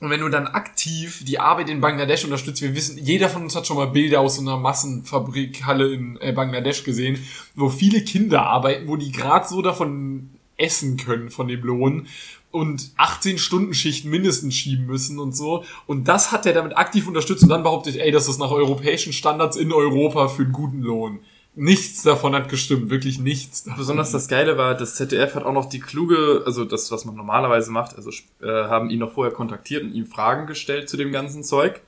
[0.00, 3.54] Und wenn du dann aktiv die Arbeit in Bangladesch unterstützt, wir wissen, jeder von uns
[3.54, 8.42] hat schon mal Bilder aus so einer Massenfabrikhalle in äh, Bangladesch gesehen, wo viele Kinder
[8.42, 12.08] arbeiten, wo die gerade so davon essen können von dem Lohn
[12.50, 15.64] und 18 Stunden Schichten mindestens schieben müssen und so.
[15.86, 19.12] Und das hat er damit aktiv unterstützt und dann behauptet, ey, das ist nach europäischen
[19.12, 21.20] Standards in Europa für einen guten Lohn.
[21.54, 23.64] Nichts davon hat gestimmt, wirklich nichts.
[23.64, 23.78] Davon.
[23.78, 27.14] Besonders das Geile war, das ZDF hat auch noch die kluge, also das, was man
[27.14, 28.10] normalerweise macht, also
[28.40, 31.82] äh, haben ihn noch vorher kontaktiert und ihm Fragen gestellt zu dem ganzen Zeug.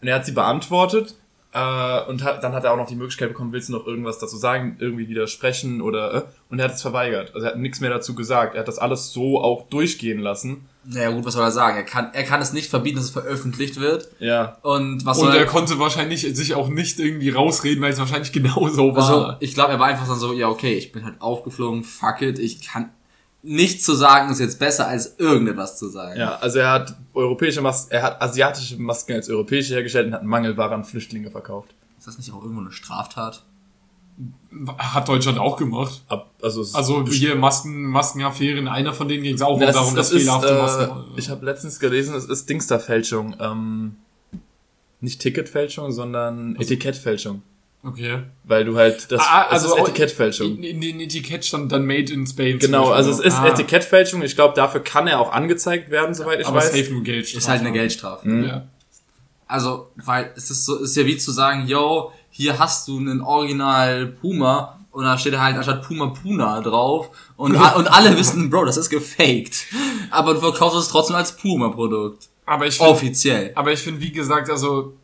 [0.00, 1.16] Und er hat sie beantwortet.
[1.52, 4.20] Äh, und hat, dann hat er auch noch die Möglichkeit bekommen, willst du noch irgendwas
[4.20, 7.34] dazu sagen, irgendwie widersprechen oder äh, und er hat es verweigert.
[7.34, 8.54] Also er hat nichts mehr dazu gesagt.
[8.54, 10.68] Er hat das alles so auch durchgehen lassen.
[10.84, 11.76] naja gut, was soll er sagen?
[11.76, 14.10] Er kann, er kann es nicht verbieten, dass es veröffentlicht wird.
[14.20, 14.58] Ja.
[14.62, 17.98] Und was Und soll er er, konnte wahrscheinlich sich auch nicht irgendwie rausreden, weil es
[17.98, 19.02] wahrscheinlich genau so war.
[19.02, 22.22] also, ich glaube, er war einfach dann so, ja, okay, ich bin halt aufgeflogen, fuck
[22.22, 22.90] it, ich kann
[23.42, 26.18] nichts zu sagen ist jetzt besser als irgendetwas zu sagen.
[26.18, 30.24] Ja, also er hat europäische Masken, er hat asiatische Masken als europäische hergestellt und hat
[30.24, 31.74] Mangelware an Flüchtlinge verkauft.
[31.98, 33.44] Ist das nicht auch irgendwo eine Straftat?
[34.76, 36.02] Hat Deutschland auch gemacht.
[36.08, 39.94] Ab, also Also hier Masken, Maskenaffären, einer von denen ging es auch Ja, um darum,
[39.94, 40.90] dass fehlerhafte äh, Masken.
[41.16, 43.36] Ich habe letztens gelesen, es ist Dingsterfälschung.
[43.40, 43.96] Ähm,
[45.00, 47.42] nicht Ticketfälschung, sondern Etikettfälschung.
[47.84, 48.22] Okay.
[48.44, 50.56] Weil du halt das, Ah, es also ist auch Etikettfälschung.
[50.58, 52.58] In, in den Etikett stand dann Made in Spain.
[52.58, 54.22] Genau, also es ist Ah, Etikettfälschung.
[54.22, 56.72] Ich glaube, dafür kann er auch angezeigt werden, soweit ich Aber weiß.
[56.72, 57.32] safe nur Geld.
[57.32, 58.28] Ist halt eine Geldstrafe.
[58.30, 58.66] Ja.
[59.46, 62.98] Also, weil es ist so, es ist ja wie zu sagen, yo, hier hast du
[62.98, 68.48] einen Original Puma und da steht halt anstatt Puma Puna drauf und, und alle wissen,
[68.50, 69.66] Bro, das ist gefaked.
[70.10, 72.28] Aber du verkaufst es trotzdem als Puma-Produkt.
[72.46, 73.52] Aber ich finde, Offiziell.
[73.54, 74.94] aber ich finde, wie gesagt, also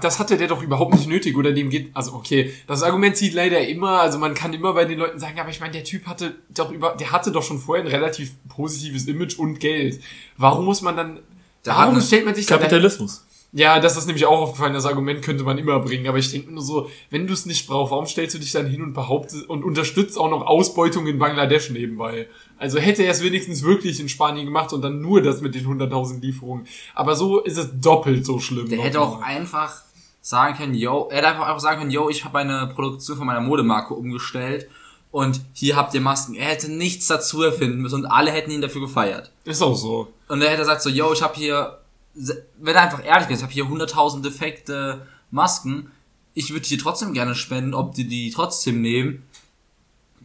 [0.00, 3.34] das hatte der doch überhaupt nicht nötig oder dem geht, also okay, das Argument zieht
[3.34, 6.06] leider immer, also man kann immer bei den Leuten sagen, aber ich meine, der Typ
[6.06, 10.00] hatte doch über, der hatte doch schon vorher ein relativ positives Image und Geld.
[10.36, 11.20] Warum muss man dann,
[11.64, 13.24] Der warum hat- stellt man sich Kapitalismus.
[13.54, 16.50] Ja, das ist nämlich auch aufgefallen, das Argument könnte man immer bringen, aber ich denke
[16.50, 19.46] nur so, wenn du es nicht brauchst, warum stellst du dich dann hin und behauptest
[19.46, 22.28] und unterstützt auch noch Ausbeutung in Bangladesch nebenbei?
[22.56, 25.66] Also hätte er es wenigstens wirklich in Spanien gemacht und dann nur das mit den
[25.66, 26.66] 100.000 Lieferungen.
[26.94, 28.70] Aber so ist es doppelt so schlimm.
[28.70, 29.82] Der hätte auch einfach
[30.22, 33.26] sagen können, yo, er hätte einfach auch sagen können, yo, ich habe eine Produktion von
[33.26, 34.66] meiner Modemarke umgestellt
[35.10, 36.34] und hier habt ihr Masken.
[36.34, 39.30] Er hätte nichts dazu erfinden müssen und alle hätten ihn dafür gefeiert.
[39.44, 40.08] Ist auch so.
[40.28, 41.81] Und er hätte gesagt so, yo, ich habe hier,
[42.14, 45.90] wenn er einfach ehrlich ist, ich habe hier 100.000 defekte Masken,
[46.34, 49.24] ich würde die trotzdem gerne spenden, ob die die trotzdem nehmen.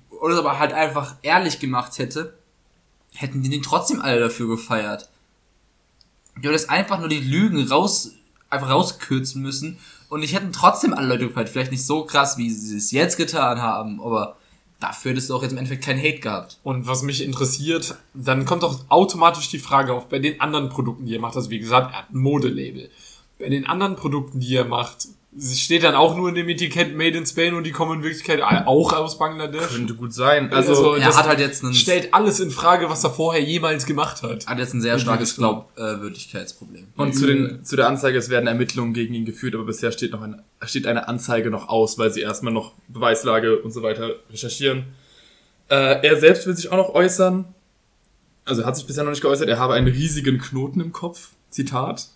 [0.09, 2.37] Oder aber halt einfach ehrlich gemacht hätte,
[3.13, 5.09] hätten die den trotzdem alle dafür gefeiert.
[6.41, 8.11] Du hättest einfach nur die Lügen raus,
[8.49, 11.49] einfach rauskürzen müssen und ich hätten trotzdem alle Leute gefeiert.
[11.49, 14.36] Vielleicht nicht so krass, wie sie es jetzt getan haben, aber
[14.79, 16.59] dafür hättest du auch jetzt im Endeffekt keinen Hate gehabt.
[16.63, 21.05] Und was mich interessiert, dann kommt doch automatisch die Frage auf, bei den anderen Produkten,
[21.05, 22.89] die er macht, also wie gesagt, er hat ein Modelabel.
[23.39, 25.07] Bei den anderen Produkten, die er macht,
[25.39, 28.41] steht dann auch nur in dem Etikett Made in Spain und die kommen in Wirklichkeit
[28.41, 29.67] auch aus Bangladesch.
[29.67, 30.51] Könnte gut sein.
[30.51, 33.41] Also, Also, Er das hat halt jetzt einen stellt alles in Frage, was er vorher
[33.43, 34.47] jemals gemacht hat.
[34.47, 36.87] hat jetzt ein sehr starkes Glaubwürdigkeitsproblem.
[36.95, 40.11] und zu, den, zu der Anzeige, es werden Ermittlungen gegen ihn geführt, aber bisher steht
[40.11, 44.15] noch eine, steht eine Anzeige noch aus, weil sie erstmal noch Beweislage und so weiter
[44.31, 44.85] recherchieren.
[45.69, 47.45] Äh, er selbst will sich auch noch äußern.
[48.45, 49.49] Also er hat sich bisher noch nicht geäußert.
[49.49, 51.31] Er habe einen riesigen Knoten im Kopf.
[51.49, 52.07] Zitat.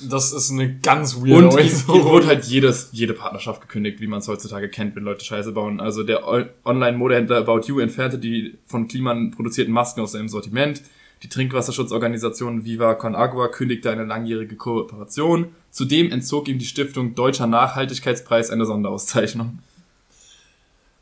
[0.00, 2.04] Das ist eine ganz weird Und Äußerung.
[2.04, 5.80] wurde halt jedes, jede Partnerschaft gekündigt, wie man es heutzutage kennt, wenn Leute Scheiße bauen.
[5.80, 6.22] Also der
[6.64, 10.82] Online-Modehändler About You entfernte die von Kliman produzierten Masken aus seinem Sortiment.
[11.24, 15.46] Die Trinkwasserschutzorganisation Viva Con Agua kündigte eine langjährige Kooperation.
[15.72, 19.58] Zudem entzog ihm die Stiftung Deutscher Nachhaltigkeitspreis eine Sonderauszeichnung.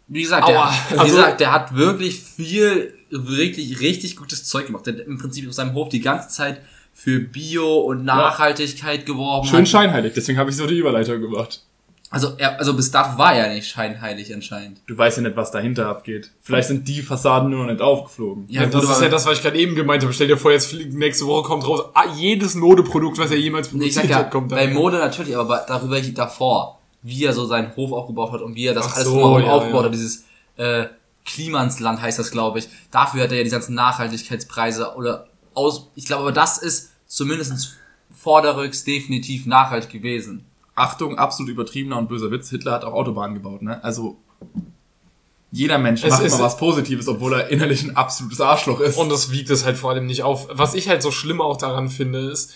[0.09, 0.73] Wie gesagt, der, Aua.
[0.91, 4.87] wie Also- gesagt, der hat wirklich viel, wirklich richtig gutes Zeug gemacht.
[4.87, 6.63] Der hat im Prinzip auf seinem Hof die ganze Zeit
[6.99, 9.47] für Bio und Nachhaltigkeit geworben.
[9.47, 9.69] Schön hat.
[9.69, 11.63] scheinheilig, deswegen habe ich so die Überleitung gemacht.
[12.09, 14.81] Also, er, also bis dato war er nicht scheinheilig anscheinend.
[14.87, 16.31] Du weißt ja nicht, was dahinter abgeht.
[16.41, 18.47] Vielleicht sind die Fassaden nur noch nicht aufgeflogen.
[18.49, 20.13] Ja, das gut, ist ja das, was ich gerade eben gemeint habe.
[20.15, 23.73] Stell dir vor, jetzt fliegt- nächste Woche kommt raus, ah, jedes Modeprodukt, was er jemals
[23.73, 24.73] Nee, ich produziert sag ja, hat, kommt bei da.
[24.73, 28.67] Mode natürlich, aber bei- darüber davor, wie er so seinen Hof aufgebaut hat und wie
[28.67, 29.87] er das Ach alles so, ja, aufgebaut ja.
[29.89, 30.25] hat, dieses
[30.57, 30.87] äh,
[31.27, 32.69] Klimansland heißt das, glaube ich.
[32.91, 35.89] Dafür hat er ja die ganzen Nachhaltigkeitspreise oder aus.
[35.95, 37.77] Ich glaube, aber das ist zumindest
[38.15, 40.45] vorderrücks definitiv nachhaltig gewesen.
[40.75, 42.51] Achtung, absolut übertriebener und böser Witz.
[42.51, 43.83] Hitler hat auch Autobahnen gebaut, ne?
[43.83, 44.19] Also,
[45.53, 48.99] jeder Mensch Es macht ist- mal was Positives, obwohl er innerlich ein absolutes Arschloch ist.
[48.99, 50.49] Und das wiegt es halt vor allem nicht auf.
[50.51, 52.53] Was ich halt so schlimm auch daran finde, ist,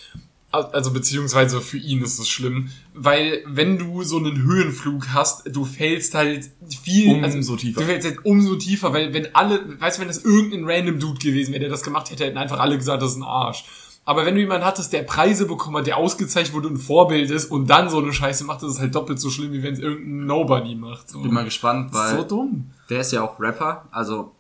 [0.51, 5.65] also beziehungsweise für ihn ist es schlimm, weil wenn du so einen Höhenflug hast, du
[5.65, 6.51] fällst halt
[6.83, 7.81] viel Umso tiefer.
[7.81, 11.19] Du fällst halt umso tiefer, weil wenn alle, weißt du, wenn das irgendein random Dude
[11.19, 13.65] gewesen wäre, der das gemacht hätte, hätten einfach alle gesagt, das ist ein Arsch.
[14.05, 17.31] Aber wenn du jemanden hattest, der Preise bekommen hat, der ausgezeichnet wurde und ein Vorbild
[17.31, 19.75] ist und dann so eine Scheiße macht, das ist halt doppelt so schlimm, wie wenn
[19.75, 21.09] es irgendein Nobody macht.
[21.11, 21.21] So.
[21.21, 22.71] Bin mal gespannt, weil so dumm.
[22.89, 24.33] der ist ja auch Rapper, also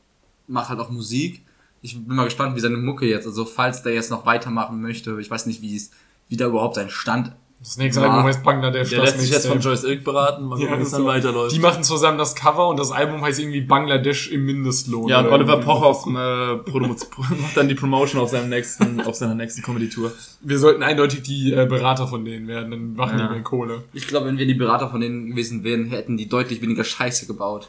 [0.48, 1.44] macht halt auch Musik.
[1.82, 5.18] Ich bin mal gespannt, wie seine Mucke jetzt, also falls der jetzt noch weitermachen möchte,
[5.20, 5.90] ich weiß nicht, wie es,
[6.28, 7.32] wie da überhaupt sein Stand.
[7.62, 8.08] Das nächste Ja.
[8.10, 8.88] Album heißt Bangladesch.
[8.88, 10.92] Der das lässt sich jetzt von Joyce Ilk beraten, mal gucken, Ja, wie es ist
[10.94, 11.06] dann so.
[11.08, 11.54] weiterläuft.
[11.54, 15.08] Die machen zusammen das Cover und das Album heißt irgendwie Bangladesch im Mindestlohn.
[15.08, 15.58] ja, und Oliver.
[15.58, 16.54] Pocher auf, dem, äh,
[17.42, 20.10] macht dann die Promotion auf seinem nächsten, auf seiner nächsten Comedy-Tour.
[20.40, 23.26] Wir sollten eindeutig die äh, Berater von denen werden, dann machen Ja.
[23.28, 23.82] die mehr Kohle.
[23.92, 27.26] Ich glaube, wenn wir die Berater von denen gewesen wären, hätten die deutlich weniger Scheiße
[27.26, 27.68] gebaut.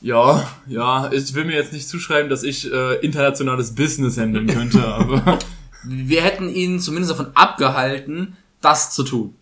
[0.00, 4.84] Ja, ja, ich will mir jetzt nicht zuschreiben, dass ich äh, internationales Business handeln könnte,
[4.86, 5.38] aber
[5.84, 9.34] Wir hätten ihn zumindest davon abgehalten, das zu tun.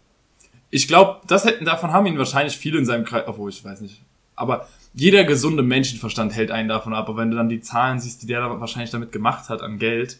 [0.70, 3.80] ich glaube, das hätten davon haben ihn wahrscheinlich viele in seinem Kreis, obwohl ich weiß
[3.80, 4.02] nicht.
[4.36, 7.08] Aber jeder gesunde Menschenverstand hält einen davon ab.
[7.08, 9.78] Aber wenn du dann die Zahlen siehst, die der da wahrscheinlich damit gemacht hat an
[9.78, 10.18] Geld,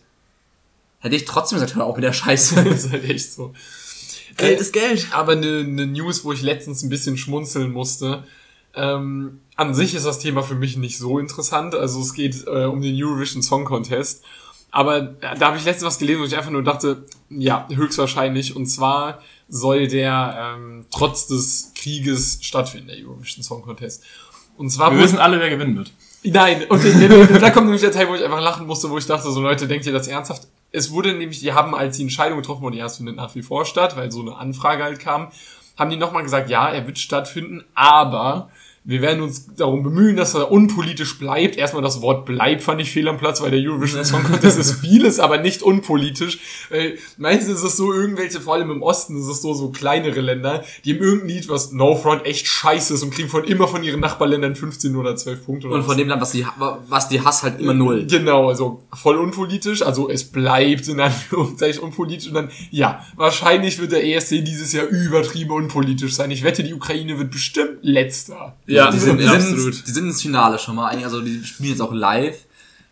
[1.05, 2.65] Hätte ich trotzdem gesagt, hör auch mit der Scheiße.
[2.65, 3.53] Das ist halt echt so.
[4.39, 5.09] Geld ist Geld.
[5.11, 8.25] Aber eine ne News, wo ich letztens ein bisschen schmunzeln musste.
[8.77, 11.75] Ähm, an sich ist das Thema für mich nicht so interessant.
[11.75, 14.25] Also es geht äh, um den Eurovision Song Contest.
[14.71, 18.57] Aber da, da habe ich letztens was gelesen, wo ich einfach nur dachte, ja, höchstwahrscheinlich.
[18.57, 24.03] Und zwar soll der ähm, trotz des Krieges stattfinden, der Eurovision Song Contest.
[24.57, 25.93] Und zwar wir wissen alle, wer gewinnen wird.
[26.25, 29.07] Nein, und da da kommt nämlich der Teil, wo ich einfach lachen musste, wo ich
[29.07, 30.49] dachte, so Leute, denkt ihr das ernsthaft?
[30.73, 33.43] Es wurde nämlich, die haben, als die Entscheidung getroffen wurde, ja, es findet nach wie
[33.43, 35.29] vor statt, weil so eine Anfrage halt kam,
[35.79, 38.51] haben die nochmal gesagt, ja, er wird stattfinden, aber
[38.87, 41.57] wir werden uns darum bemühen, dass er unpolitisch bleibt.
[41.57, 44.73] Erstmal das Wort bleibt fand ich fehl am Platz, weil der Eurovision Song Contest ist
[44.81, 46.39] vieles, aber nicht unpolitisch.
[46.69, 50.21] Weil meistens ist es so, irgendwelche, vor allem im Osten, ist es so, so kleinere
[50.21, 53.69] Länder, die haben irgendein Lied, was No Front echt scheiße ist und kriegen von immer
[53.69, 55.67] von ihren Nachbarländern 15 oder 12 Punkte.
[55.69, 55.87] Oder Und was.
[55.87, 56.47] von dem Land, was die,
[56.89, 58.07] was die Hass halt immer null.
[58.07, 63.93] Genau, also voll unpolitisch, also es bleibt in Anführungszeichen unpolitisch und dann, ja, wahrscheinlich wird
[63.93, 66.31] der ESC dieses Jahr übertrieben unpolitisch sein.
[66.31, 68.57] Ich wette, die Ukraine wird bestimmt letzter.
[68.75, 69.87] Ja, die sind, die, sind, absolut.
[69.87, 70.97] die sind ins Finale schon mal.
[71.03, 72.37] Also die spielen jetzt auch live.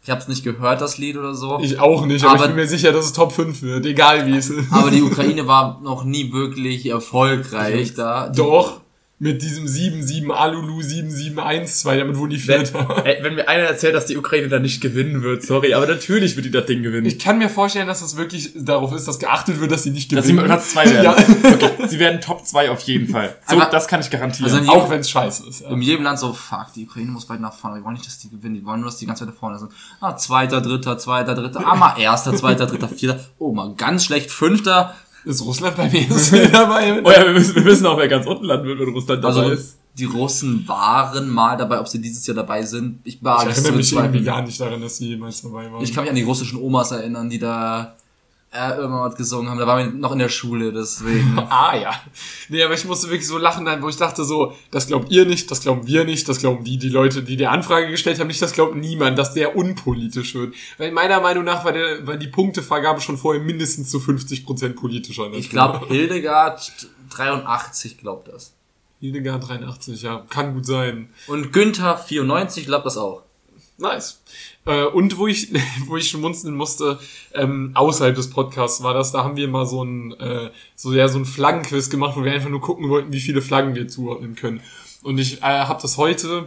[0.05, 1.61] Ich habe es nicht gehört, das Lied oder so.
[1.62, 4.27] Ich auch nicht, aber, Aber- ich bin mir sicher, dass es Top 5 wird, egal
[4.27, 4.73] wie es ist.
[4.73, 8.29] Aber die Ukraine war noch nie wirklich erfolgreich da.
[8.29, 8.81] Die, Doch,
[9.22, 13.06] mit diesem 7-7 Alulu 7-7-1-2, damit wurden die Wenn, Vierter.
[13.06, 16.35] ey, wenn mir einer erzählt, dass die Ukraine da nicht gewinnen wird, sorry, aber natürlich
[16.35, 17.06] wird die das Ding gewinnen.
[17.06, 20.11] Ich kann mir vorstellen, dass das wirklich darauf ist, dass geachtet wird, dass sie nicht
[20.12, 20.48] dass sie gewinnen.
[20.48, 21.02] mit Platz 2 werden.
[21.44, 21.52] Ja.
[21.52, 23.37] Okay, sie werden Top 2 auf jeden Fall.
[23.48, 24.52] So, Aber- das kann ich garantieren.
[24.52, 25.61] Also Auch wenn es scheiße ist.
[25.61, 25.68] Ja.
[25.70, 27.76] in jedem Land so, fuck, die Ukraine muss weit nach vorne.
[27.76, 28.54] Wir wollen nicht, dass die gewinnen.
[28.56, 29.70] Die wollen nur, dass die ganz weit nach vorne sind.
[30.00, 31.62] Ah, zweiter, dritter, zweiter, dritter.
[31.64, 33.20] Ah, mal erster, zweiter, dritter, vierter.
[33.38, 34.94] Oh, mal ganz schlecht, fünfter.
[35.24, 36.06] Ist Russland bei mir
[36.52, 37.00] dabei?
[37.02, 39.40] oh ja, wir wissen, wir wissen auch, wer ganz unten landen wird, wenn Russland dabei
[39.42, 39.78] Also, ist.
[39.96, 42.98] die Russen waren mal dabei, ob sie dieses Jahr dabei sind.
[43.04, 45.82] Ich Ich es zu erinnere mich irgendwie gar nicht daran, dass sie jemals dabei waren.
[45.82, 47.94] Ich kann mich an die russischen Omas erinnern, die da
[48.53, 49.59] äh, irgendwann was gesungen haben.
[49.59, 51.38] Da waren wir noch in der Schule, deswegen.
[51.53, 51.93] Ah ja.
[52.49, 55.51] Nee, aber ich musste wirklich so lachen, wo ich dachte so, das glaubt ihr nicht,
[55.51, 58.41] das glauben wir nicht, das glauben die, die Leute, die der Anfrage gestellt haben, nicht,
[58.41, 60.55] das glaubt niemand, dass der unpolitisch wird.
[60.79, 65.31] Weil meiner Meinung nach war, der, war die Punktevergabe schon vorher mindestens zu 50% politischer.
[65.33, 66.73] Ich glaube, Hildegard
[67.11, 68.55] 83 glaubt das.
[69.01, 71.09] Hildegard 83, ja, kann gut sein.
[71.27, 73.23] Und Günther 94 glaubt das auch.
[73.83, 74.23] Nice.
[74.64, 75.49] Äh, und wo ich,
[75.87, 76.99] wo ich schmunzeln musste,
[77.35, 81.09] ähm, außerhalb des Podcasts war das, da haben wir mal so ein, äh, so ja,
[81.09, 84.37] so ein Flaggenquiz gemacht, wo wir einfach nur gucken wollten, wie viele Flaggen wir zuordnen
[84.37, 84.62] können.
[85.03, 86.47] Und ich äh, habe das heute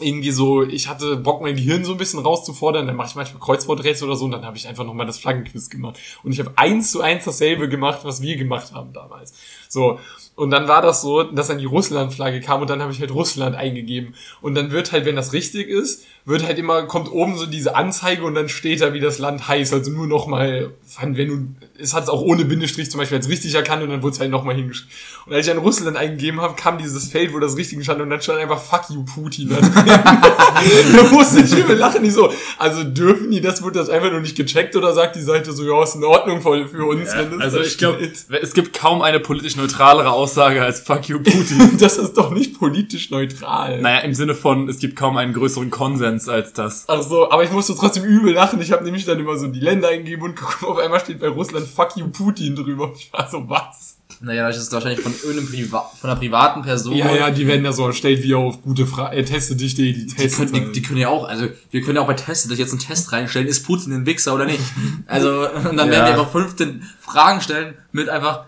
[0.00, 3.40] irgendwie so, ich hatte Bock, mein Gehirn so ein bisschen rauszufordern, dann mache ich manchmal
[3.40, 5.98] Kreuzworträtsel oder so und dann habe ich einfach nochmal das Flaggenquiz gemacht.
[6.22, 9.34] Und ich habe eins zu eins dasselbe gemacht, was wir gemacht haben damals.
[9.68, 9.98] So,
[10.40, 13.12] und dann war das so, dass dann die Russland-Flagge kam und dann habe ich halt
[13.12, 14.14] Russland eingegeben.
[14.40, 17.76] Und dann wird halt, wenn das richtig ist, wird halt immer, kommt oben so diese
[17.76, 19.72] Anzeige und dann steht da, wie das Land heißt.
[19.74, 20.70] Also nur nochmal,
[21.02, 24.02] wenn du, es hat es auch ohne Bindestrich zum Beispiel als richtig erkannt und dann
[24.02, 24.90] wurde es halt nochmal hingeschrieben.
[25.26, 28.10] Und als ich dann Russland eingegeben habe, kam dieses Feld, wo das Richtige stand und
[28.10, 29.48] dann stand einfach Fuck you, Putin.
[29.58, 34.20] da musste ich übel lachen, die so, also dürfen die das, wurde das einfach nur
[34.20, 37.60] nicht gecheckt oder sagt die Seite so, ja, ist in Ordnung für uns, das Also
[37.60, 37.98] ich glaube,
[38.40, 41.76] es gibt kaum eine politisch neutralere Aussage als Fuck you Putin.
[41.78, 43.80] das ist doch nicht politisch neutral.
[43.80, 46.84] naja, im Sinne von, es gibt kaum einen größeren Konsens als das.
[46.88, 48.60] Ach so, aber ich musste trotzdem übel lachen.
[48.60, 51.28] Ich habe nämlich dann immer so die Länder eingegeben und geguckt, auf einmal steht bei
[51.28, 52.84] Russland Fuck you Putin drüber.
[52.84, 53.96] Und ich war so, was?
[54.22, 56.94] Naja, das ist wahrscheinlich von irgendeinem Priva von einer privaten Person.
[56.94, 59.94] Ja, ja, die werden ja so erstellt wie auf gute Fra äh, Teste dich, die,
[59.94, 60.36] die Die Tests.
[60.36, 62.80] können, die, die können ja auch, also wir können ja auch bei Testen jetzt einen
[62.80, 64.60] Test reinstellen, ist Putin ein Wichser oder nicht?
[65.06, 65.92] Also, und dann Ja.
[65.92, 68.44] werden wir einfach 15 Fragen stellen mit einfach,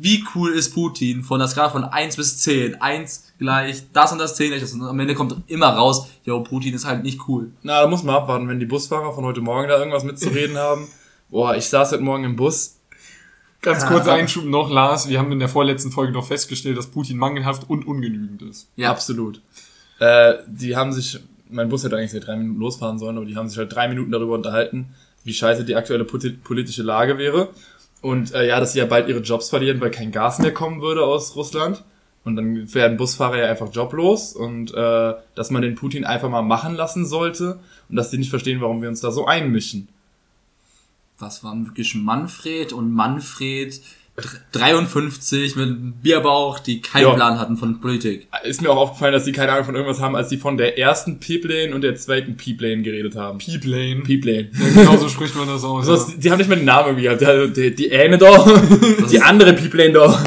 [0.00, 2.80] wie cool ist Putin von der Skala von 1 bis 10?
[2.80, 6.42] 1 gleich das und das 10 gleich das und am Ende kommt immer raus, yo,
[6.42, 7.50] Putin ist halt nicht cool.
[7.62, 10.86] Na, da muss man abwarten, wenn die Busfahrer von heute Morgen da irgendwas mitzureden haben.
[11.28, 12.76] Boah, ich saß heute Morgen im Bus.
[13.62, 15.08] Ganz Ja, kurzer Einschub noch, Lars.
[15.08, 18.68] Wir haben in der vorletzten Folge noch festgestellt, dass Putin mangelhaft und ungenügend ist.
[18.76, 19.40] Ja, Absolut.
[19.98, 21.18] Äh, die haben sich,
[21.48, 23.88] mein Bus hätte eigentlich seit drei Minuten losfahren sollen, aber die haben sich halt drei
[23.88, 24.90] Minuten darüber unterhalten,
[25.24, 27.48] wie scheiße die aktuelle politische Lage wäre.
[28.06, 30.80] Und äh, ja, dass sie ja bald ihre Jobs verlieren, weil kein Gas mehr kommen
[30.80, 31.82] würde aus Russland.
[32.22, 36.42] Und dann werden Busfahrer ja einfach joblos und äh, dass man den Putin einfach mal
[36.42, 39.88] machen lassen sollte und dass die nicht verstehen, warum wir uns da so einmischen.
[41.18, 43.80] was war wirklich Manfred und Manfred
[44.52, 47.12] 53 mit einem Bierbauch, die keinen Ja.
[47.14, 48.28] Plan hatten von Politik.
[48.44, 50.78] Ist mir auch aufgefallen, dass die keine Ahnung von irgendwas haben, als die von der
[50.78, 53.38] ersten Peep-Lane und der zweiten Peep-Lane geredet haben.
[53.38, 54.02] Peeplane.
[54.04, 54.50] Peep-Lane.
[54.52, 55.88] Ja, genau so spricht man das aus.
[55.88, 56.18] Also, ja.
[56.18, 57.22] die haben nicht mal den Namen irgendwie gehabt.
[57.22, 58.46] Also, Die, die eine da,
[59.10, 60.24] die andere Peep-Lane da.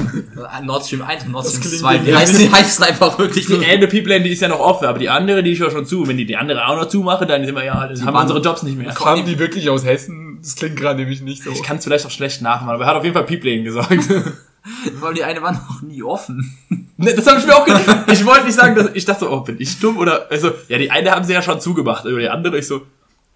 [0.64, 3.66] Nord Stream 1 und Nord Stream klingt 2, die heißen, die heißen einfach wirklich Die
[3.66, 6.08] eine Peep-Lane, die ist ja noch offen, aber die andere, die ist ja schon zu.
[6.08, 8.42] Wenn die die andere auch noch zumache, dann sind wir ja, dann haben wir unsere
[8.42, 8.94] Jobs nicht mehr.
[8.94, 10.40] Kamen die wirklich aus Hessen?
[10.42, 11.52] Das klingt gerade nämlich nicht so.
[11.52, 14.10] Ich kann es vielleicht auch schlecht nachmachen, aber er hat auf jeden Fall Peep-Lane gesagt.
[15.02, 16.58] Allem die eine war noch nie offen.
[16.98, 18.12] Ne, das habe ich mir auch gedacht.
[18.12, 20.78] Ich wollte nicht sagen, dass ich dachte, so, oh, bin ich dumm oder also ja,
[20.78, 22.82] die eine haben sie ja schon zugemacht, aber die andere ich so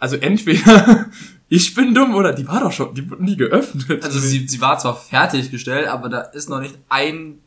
[0.03, 1.05] also entweder
[1.55, 4.03] ich bin dumm oder die war doch schon, die wurde nie geöffnet.
[4.03, 7.39] Also sie, sie war zwar fertiggestellt, aber da ist noch nicht ein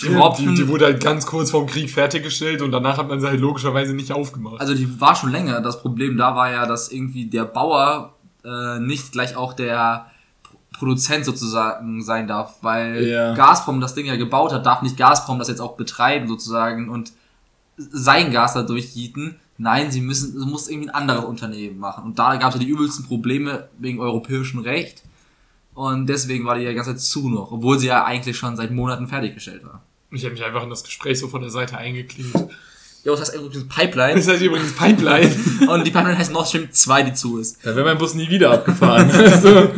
[0.00, 0.54] Die, Tropfen.
[0.54, 3.92] die wurde halt ganz kurz vorm Krieg fertiggestellt und danach hat man sie halt logischerweise
[3.94, 4.60] nicht aufgemacht.
[4.60, 5.60] also die war schon länger.
[5.60, 10.06] Das Problem da war ja, dass irgendwie der Bauer äh, nicht gleich auch der
[10.42, 13.34] Pro- Produzent sozusagen sein darf, weil Ja.
[13.34, 17.12] Gazprom das Ding ja gebaut hat, darf nicht Gazprom das jetzt auch betreiben sozusagen und
[17.76, 19.36] sein Gas da durchjieten.
[19.62, 22.04] Nein, sie müssen, es muss irgendwie ein anderes Unternehmen machen.
[22.04, 25.02] Und da gab es ja die übelsten Probleme wegen europäischem Recht.
[25.74, 28.56] Und deswegen war die ja die ganze Zeit zu noch, obwohl sie ja eigentlich schon
[28.56, 29.82] seit Monaten fertiggestellt war.
[30.12, 32.34] ich habe mich einfach in das Gespräch so von der Seite eingeklinkt.
[33.04, 34.14] Ja, das heißt übrigens Pipeline.
[34.14, 35.30] Das heißt übrigens Pipeline.
[35.68, 37.58] und die Pipeline heißt Nord Stream 2, die zu ist.
[37.62, 39.10] Da wäre mein Bus nie wieder abgefahren.
[39.14, 39.70] also,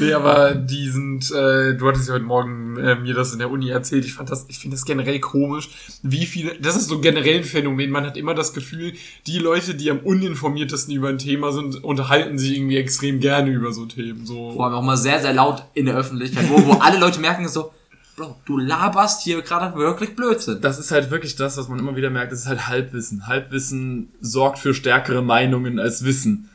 [0.00, 3.50] nee, aber die sind, äh, du hattest ja heute Morgen äh, mir das in der
[3.50, 4.04] Uni erzählt.
[4.04, 5.70] Ich fand das, ich finde das generell komisch,
[6.02, 7.90] wie viele, das ist so generell ein Phänomen.
[7.90, 8.92] Man hat immer das Gefühl,
[9.26, 13.72] die Leute, die am uninformiertesten über ein Thema sind, unterhalten sich irgendwie extrem gerne über
[13.72, 14.26] so Themen.
[14.26, 14.52] So.
[14.52, 17.48] Vor allem auch mal sehr, sehr laut in der Öffentlichkeit, wo, wo alle Leute merken
[17.48, 17.72] so,
[18.20, 20.60] Bro, du laberst hier gerade wirklich Blödsinn.
[20.60, 23.26] das ist halt wirklich das, was man immer wieder merkt, das ist halt Halbwissen.
[23.26, 26.49] Halbwissen sorgt für stärkere Meinungen als Wissen.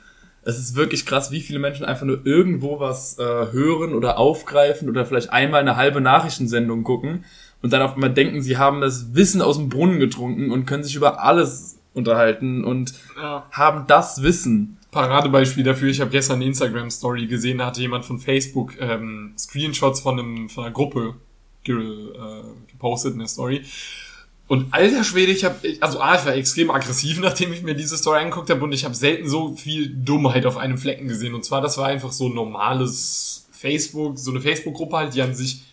[0.45, 4.88] Es ist wirklich krass, wie viele Menschen einfach nur irgendwo was äh, hören oder aufgreifen
[4.89, 7.25] oder vielleicht einmal eine halbe Nachrichtensendung gucken
[7.62, 10.84] und dann auf einmal denken, sie haben das Wissen aus dem Brunnen getrunken und können
[10.84, 13.47] sich über alles unterhalten und Ja.
[13.51, 14.77] haben das Wissen.
[14.91, 19.99] Paradebeispiel dafür, ich habe gestern eine Instagram-Story gesehen, da hatte jemand von Facebook ähm, Screenshots
[19.99, 21.15] von, einem, von einer Gruppe
[21.63, 23.62] ge, äh, gepostet in der Story.
[24.47, 27.97] Und alter Schwede, ich habe, also A, ich war extrem aggressiv, nachdem ich mir diese
[27.97, 31.34] Story angeguckt habe und ich habe selten so viel Dummheit auf einem Flecken gesehen.
[31.34, 35.34] Und zwar, das war einfach so ein normales Facebook, so eine Facebook-Gruppe halt, die an
[35.34, 35.63] sich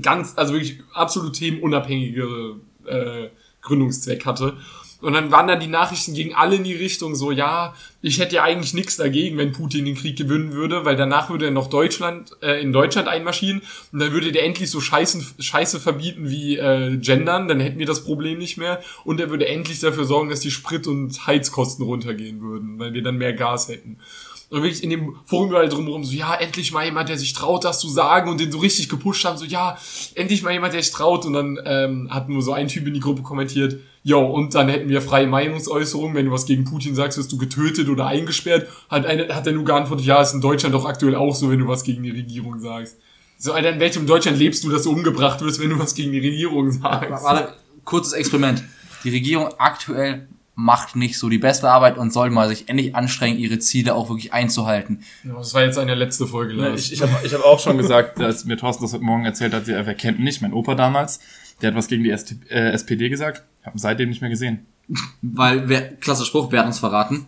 [0.00, 3.28] ganz, also wirklich absolut themenunabhängige äh,
[3.60, 4.56] Gründungszweck hatte.
[5.02, 8.36] Und dann waren da die Nachrichten gegen alle in die Richtung so, ja, ich hätte
[8.36, 11.68] ja eigentlich nichts dagegen, wenn Putin den Krieg gewinnen würde, weil danach würde er noch
[11.68, 13.62] Deutschland, äh, in Deutschland einmarschieren
[13.92, 17.86] und dann würde der endlich so Scheißen, Scheiße verbieten wie äh, Gendern, dann hätten wir
[17.86, 21.84] das Problem nicht mehr und er würde endlich dafür sorgen, dass die Sprit- und Heizkosten
[21.84, 23.98] runtergehen würden, weil wir dann mehr Gas hätten.
[24.50, 27.64] Und wirklich in dem Forum überall drumherum so, ja, endlich mal jemand, der sich traut,
[27.64, 29.78] das zu sagen und den so richtig gepusht haben, so, ja,
[30.14, 31.24] endlich mal jemand, der sich traut.
[31.24, 34.68] Und dann ähm, hat nur so ein Typ in die Gruppe kommentiert, Jo, und dann
[34.68, 36.14] hätten wir freie Meinungsäußerung.
[36.14, 38.66] Wenn du was gegen Putin sagst, wirst du getötet oder eingesperrt.
[38.90, 41.60] Hat, eine, hat er nur geantwortet, ja, ist in Deutschland doch aktuell auch so, wenn
[41.60, 42.96] du was gegen die Regierung sagst.
[43.38, 46.12] So, Alter, in welchem Deutschland lebst du, dass du umgebracht wirst, wenn du was gegen
[46.12, 47.24] die Regierung sagst?
[47.24, 47.54] Warte,
[47.84, 48.64] kurzes Experiment.
[49.04, 53.38] Die Regierung aktuell macht nicht so die beste Arbeit und soll mal sich endlich anstrengen,
[53.38, 55.02] ihre Ziele auch wirklich einzuhalten.
[55.24, 56.80] Ja, das war jetzt eine letzte Folge, Lars.
[56.80, 59.54] Ich, ich habe ich hab auch schon gesagt, als mir Thorsten das heute Morgen erzählt
[59.54, 61.20] hat, er kennt nicht, mein Opa damals,
[61.62, 63.42] der hat was gegen die ST, äh, SPD gesagt.
[63.60, 64.66] Ich habe ihn seitdem nicht mehr gesehen.
[65.22, 67.26] Weil, wer, klasse Spruch, wer hat uns verraten?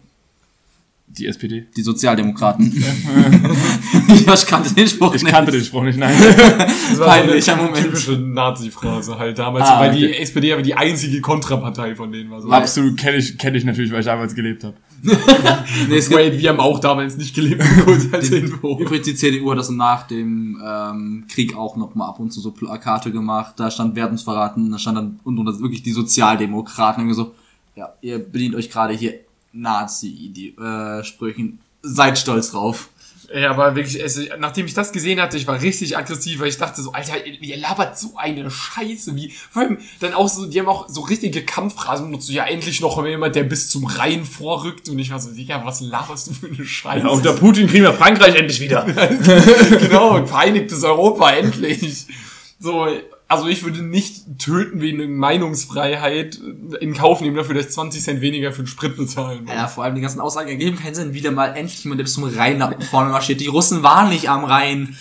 [1.06, 1.66] Die SPD.
[1.76, 2.72] Die Sozialdemokraten.
[4.26, 5.30] ja, ich kannte den Spruch Ich nicht.
[5.32, 6.14] kannte den Spruch nicht, nein.
[6.90, 7.84] Das war Peinlicher so eine Moment.
[7.84, 10.18] typische Nazi-Phrase halt damals, Ah, weil die okay.
[10.18, 12.42] SPD aber die einzige Kontrapartei von denen war.
[12.42, 12.50] So.
[12.50, 14.76] Absolut kenne ich, kenn ich natürlich, weil ich damals gelebt habe.
[15.88, 18.78] Nee, es Wait, wir haben auch damals nicht gelebt, kurz als Info.
[18.78, 22.40] übrigens, die CDU hat das nach dem ähm, Krieg auch noch mal ab und zu
[22.40, 23.54] so Plakate gemacht.
[23.56, 27.02] Da stand Wer hat uns verraten, da stand dann unten drunter wirklich die Sozialdemokraten.
[27.02, 27.34] Irgendwie so,
[27.74, 29.14] ja, ihr bedient euch gerade hier
[29.52, 31.58] Nazi-Sprüchen.
[31.82, 32.88] Seid stolz drauf.
[33.32, 36.58] Ja, aber wirklich, es, nachdem ich das gesehen hatte, ich war richtig aggressiv, weil ich
[36.58, 40.58] dachte so, Alter, ihr labert so eine Scheiße, wie, vor allem dann auch so, die
[40.60, 44.24] haben auch so richtige Kampfphrasen benutzt, so, ja, endlich noch jemand, der bis zum Rhein
[44.24, 47.06] vorrückt, und ich war so, Digga, was laberst du für eine Scheiße?
[47.06, 48.84] Ja, unter Putin kriegen wir Frankreich endlich wieder.
[49.80, 52.06] genau, ein vereinigtes Europa, endlich.
[52.58, 52.88] So,
[53.26, 56.38] also ich würde nicht töten wegen Meinungsfreiheit
[56.80, 59.54] in Kauf nehmen dafür, dass ich 20 Cent weniger für den Sprit bezahlen muss.
[59.54, 61.14] Ja, vor allem die ganzen Aussagen ergeben keinen Sinn.
[61.14, 63.40] Wieder mal endlich jemand, der bis zum Rhein nach vorne marschiert.
[63.40, 64.96] Die Russen waren nicht am Rhein.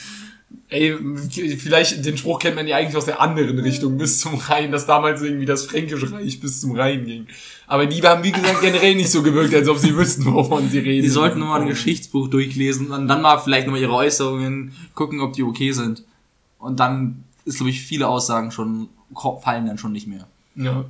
[0.70, 0.98] Ey,
[1.58, 4.88] vielleicht, den Spruch kennt man ja eigentlich aus der anderen Richtung, bis zum Rhein, dass
[4.88, 7.28] damals irgendwie das Fränkische Reich bis zum Rhein ging.
[7.68, 10.80] Aber die haben, wie gesagt, generell nicht so gewirkt, als ob sie wüssten, wovon sie
[10.80, 11.04] reden.
[11.04, 15.20] Die sollten nur mal ein Geschichtsbuch durchlesen und dann mal vielleicht nochmal ihre Äußerungen gucken,
[15.20, 16.04] ob die okay sind.
[16.58, 18.90] Und dann ist, glaube ich, viele Aussagen schon,
[19.42, 20.28] fallen dann schon nicht mehr.
[20.56, 20.86] Ja.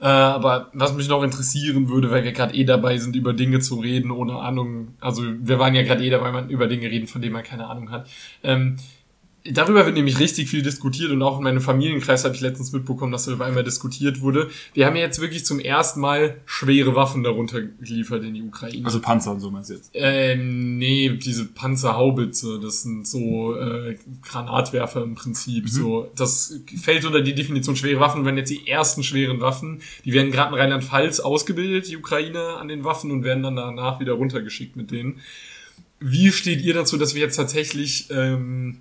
[0.00, 3.60] Äh, aber was mich noch interessieren würde, weil wir gerade eh dabei sind, über Dinge
[3.60, 7.06] zu reden, ohne Ahnung, also wir waren ja gerade eh dabei, man über Dinge reden,
[7.06, 8.08] von denen man keine Ahnung hat.
[8.42, 8.76] Ähm,
[9.44, 13.12] darüber wird nämlich richtig viel diskutiert und auch in meinem Familienkreis habe ich letztens mitbekommen,
[13.12, 14.48] dass darüber einmal diskutiert wurde.
[14.72, 18.86] Wir haben ja jetzt wirklich zum ersten Mal schwere Waffen darunter geliefert in die Ukraine.
[18.86, 19.90] Also Panzer und so meinst du jetzt.
[19.92, 25.68] Ähm, nee, diese Panzerhaubitze, das sind so äh, Granatwerfer im Prinzip.
[25.68, 28.24] So, das fällt unter die Definition schwere Waffen.
[28.24, 32.68] Wenn jetzt die ersten schweren Waffen, die werden gerade in Rheinland-Pfalz ausgebildet, die Ukraine an
[32.68, 35.20] den Waffen und werden dann danach wieder runtergeschickt mit denen.
[36.00, 38.78] Wie steht ihr dazu, dass wir jetzt tatsächlich ähm,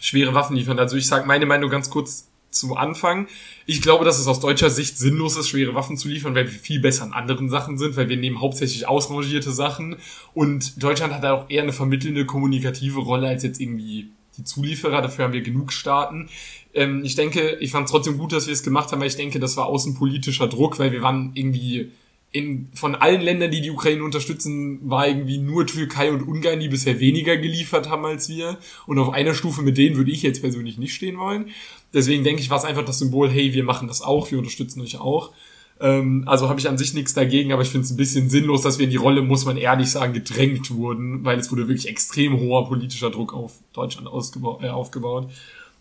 [0.00, 0.78] schwere Waffen liefern?
[0.78, 3.28] Also ich sage meine Meinung ganz kurz zum Anfang.
[3.66, 6.58] Ich glaube, dass es aus deutscher Sicht sinnlos ist, schwere Waffen zu liefern, weil wir
[6.58, 9.96] viel besser an anderen Sachen sind, weil wir nehmen hauptsächlich ausrangierte Sachen
[10.34, 15.02] und Deutschland hat da auch eher eine vermittelnde kommunikative Rolle als jetzt irgendwie die Zulieferer.
[15.02, 16.28] Dafür haben wir genug Staaten.
[16.74, 19.38] Ähm, ich denke, ich fand trotzdem gut, dass wir es gemacht haben, weil ich denke,
[19.38, 21.90] das war außenpolitischer Druck, weil wir waren irgendwie
[22.32, 26.68] in, von allen Ländern, die die Ukraine unterstützen, war irgendwie nur Türkei und Ungarn, die
[26.68, 28.58] bisher weniger geliefert haben als wir.
[28.86, 31.48] Und auf einer Stufe mit denen würde ich jetzt persönlich nicht stehen wollen.
[31.94, 34.82] Deswegen denke ich, war es einfach das Symbol, hey, wir machen das auch, wir unterstützen
[34.82, 35.32] euch auch.
[35.80, 38.62] Ähm, also habe ich an sich nichts dagegen, aber ich finde es ein bisschen sinnlos,
[38.62, 41.88] dass wir in die Rolle, muss man ehrlich sagen, gedrängt wurden, weil es wurde wirklich
[41.88, 45.30] extrem hoher politischer Druck auf Deutschland äh, aufgebaut.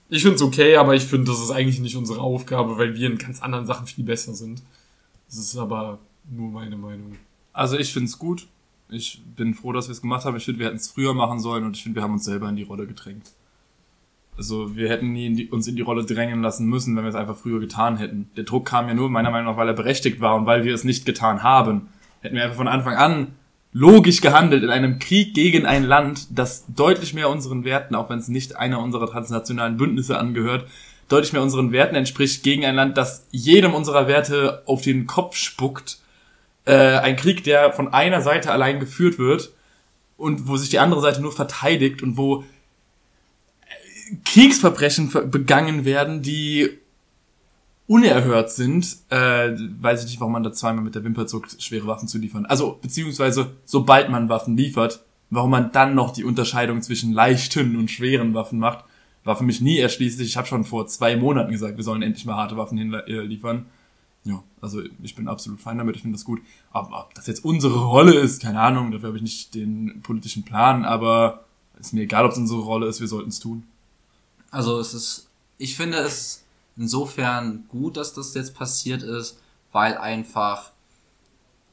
[0.10, 3.08] Ich finde es okay, aber ich finde, das ist eigentlich nicht unsere Aufgabe, weil wir
[3.08, 4.62] in ganz anderen Sachen viel besser sind.
[5.28, 7.14] Das ist aber nur meine Meinung.
[7.54, 8.48] Also ich finde es gut.
[8.90, 10.38] Ich bin froh, dass wir es gemacht haben.
[10.38, 12.50] Ich finde, wir hätten es früher machen sollen und ich finde, wir haben uns selber
[12.50, 13.32] in die Rolle gedrängt.
[14.38, 17.10] Also wir hätten nie in die, uns in die Rolle drängen lassen müssen, wenn wir
[17.10, 18.30] es einfach früher getan hätten.
[18.36, 20.74] Der Druck kam ja nur meiner Meinung nach, weil er berechtigt war und weil wir
[20.74, 21.88] es nicht getan haben.
[22.22, 23.28] Hätten wir einfach von Anfang an
[23.72, 28.20] logisch gehandelt in einem Krieg gegen ein Land, das deutlich mehr unseren Werten, auch wenn
[28.20, 30.66] es nicht einer unserer transnationalen Bündnisse angehört,
[31.10, 35.36] deutlich mehr unseren Werten entspricht, gegen ein Land, das jedem unserer Werte auf den Kopf
[35.36, 36.00] spuckt.
[36.66, 39.54] Äh, ein Krieg, der von einer Seite allein geführt wird
[40.18, 42.44] und wo sich die andere Seite nur verteidigt und wo
[44.24, 46.70] Kriegsverbrechen ver- begangen werden, die
[47.88, 51.86] unerhört sind, äh, weiß ich nicht, warum man da zweimal mit der Wimper zuckt, schwere
[51.86, 52.46] Waffen zu liefern.
[52.48, 57.92] Also, beziehungsweise, sobald man Waffen liefert, warum man dann noch die Unterscheidung zwischen leichten und
[57.92, 58.86] schweren Waffen macht,
[59.24, 60.28] war für mich nie erschließlich.
[60.30, 63.66] Ich habe schon vor zwei Monaten gesagt, wir sollen endlich mal harte Waffen hinliefern.
[64.26, 66.42] Ja, also ich bin absolut fein damit, ich finde das gut.
[66.72, 70.44] Aber ob das jetzt unsere Rolle ist, keine Ahnung, dafür habe ich nicht den politischen
[70.44, 71.46] Plan, aber
[71.80, 73.64] ist mir egal, ob es unsere Rolle ist, wir sollten es tun.
[74.50, 75.28] Also es ist,
[75.60, 76.44] ich finde es
[76.76, 79.40] insofern gut, dass das jetzt passiert ist,
[79.72, 80.72] weil einfach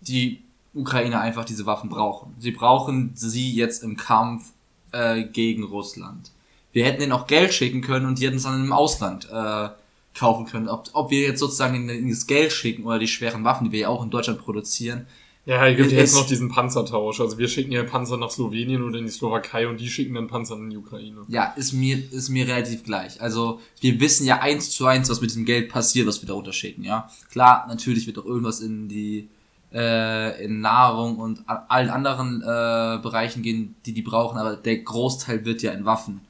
[0.02, 0.42] die
[0.74, 2.34] Ukraine einfach diese Waffen brauchen.
[2.38, 4.52] Sie brauchen sie jetzt im Kampf
[4.92, 6.30] äh, gegen Russland.
[6.72, 9.68] Wir hätten ihnen auch Geld schicken können und die hätten es dann im Ausland äh,
[10.14, 10.68] kaufen können.
[10.68, 13.80] Ob, ob wir jetzt sozusagen in, das Geld schicken oder die schweren Waffen, die wir
[13.80, 15.06] ja auch in Deutschland produzieren.
[15.44, 17.20] Ja, es gibt Es jetzt noch diesen Panzertausch.
[17.20, 20.28] Also wir schicken ja Panzer nach Slowenien oder in die Slowakei und die schicken dann
[20.28, 21.22] Panzer in die Ukraine.
[21.28, 23.20] Ja, ist mir, ist mir relativ gleich.
[23.20, 26.34] Also, wir wissen ja eins zu eins, was mit diesem Geld passiert, was wir da
[26.34, 27.10] runterschicken, ja.
[27.30, 29.28] Klar, natürlich wird auch irgendwas in die,
[29.72, 35.44] äh, in Nahrung und allen anderen, äh, Bereichen gehen, die die brauchen, aber der Großteil
[35.44, 36.20] wird ja in Waffen,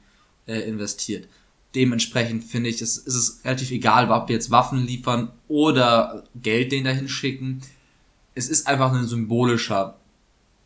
[0.47, 1.27] äh, investiert.
[1.75, 6.71] Dementsprechend finde ich, es, ist es relativ egal, ob wir jetzt Waffen liefern oder Geld
[6.71, 7.61] denen dahin schicken.
[8.35, 9.95] Es ist einfach ein symbolischer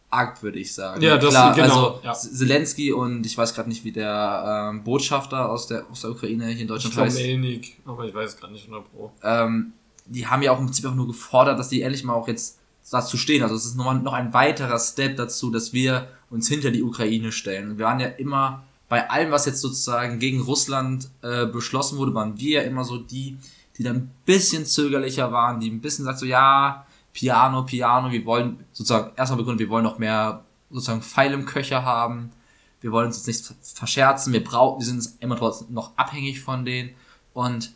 [0.10, 1.02] Akt, würde ich sagen.
[1.02, 2.14] Ja, das- Klar, genau, also ja.
[2.14, 6.46] Zelensky und ich weiß gerade nicht, wie der ähm, Botschafter aus der, aus der Ukraine
[6.46, 7.18] hier in Ich Deutschland glaube heißt.
[7.20, 9.12] Melnik, aber ich weiß gar nicht 100 Pro.
[9.24, 9.74] Ähm,
[10.06, 12.60] die haben ja auch im Prinzip auch nur gefordert, dass die ehrlich mal auch jetzt
[12.90, 13.44] dazu stehen.
[13.44, 17.34] Also es ist noch, noch ein weiterer Step dazu, dass wir uns hinter die Ukraine
[17.34, 17.78] stellen.
[17.78, 22.38] Wir waren ja immer bei allem, was jetzt sozusagen gegen Russland äh, beschlossen wurde, waren
[22.40, 23.38] wir ja immer so die,
[23.78, 28.26] die dann ein bisschen zögerlicher waren, die ein bisschen sagt so, ja, Piano, Piano, wir
[28.26, 32.32] wollen sozusagen erstmal begründet, wir wollen noch mehr sozusagen Pfeil im Köcher haben.
[32.80, 36.92] Wir wollen uns nicht verscherzen, wir brauchen, wir sind immer trotzdem noch abhängig von denen.
[37.34, 37.74] Und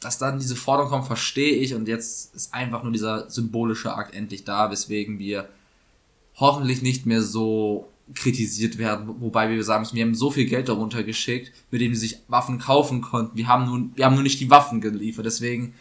[0.00, 1.74] dass dann diese Forderung kommt, verstehe ich.
[1.74, 5.48] Und jetzt ist einfach nur dieser symbolische Akt endlich da, weswegen wir
[6.34, 10.68] hoffentlich nicht mehr so kritisiert werden, wobei wir sagen müssen, wir haben so viel Geld
[10.68, 13.36] darunter geschickt, mit dem sie sich Waffen kaufen konnten.
[13.36, 15.74] Wir haben nun, wir haben nur nicht die Waffen geliefert, deswegen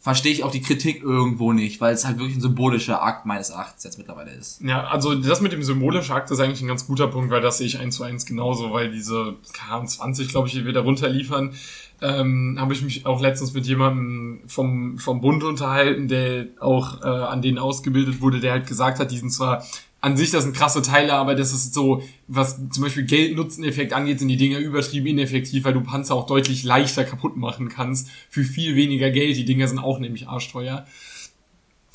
[0.00, 3.50] verstehe ich auch die Kritik irgendwo nicht, weil es halt wirklich ein symbolischer Akt meines
[3.50, 4.60] Erachtens jetzt mittlerweile ist.
[4.62, 7.58] Ja, also das mit dem symbolischen Akt ist eigentlich ein ganz guter Punkt, weil das
[7.58, 11.52] sehe ich eins zu eins genauso, weil diese KM20, glaube ich, die wir da runterliefern,
[12.00, 17.06] ähm, habe ich mich auch letztens mit jemandem vom, vom Bund unterhalten, der auch äh,
[17.06, 19.64] an denen ausgebildet wurde, der halt gesagt hat, die sind zwar
[20.00, 24.20] an sich, das sind krasse Teile, aber das ist so, was zum Beispiel Geld-Nutzen-Effekt angeht,
[24.20, 28.44] sind die Dinger übertrieben ineffektiv, weil du Panzer auch deutlich leichter kaputt machen kannst für
[28.44, 29.36] viel weniger Geld.
[29.36, 30.86] Die Dinger sind auch nämlich arschteuer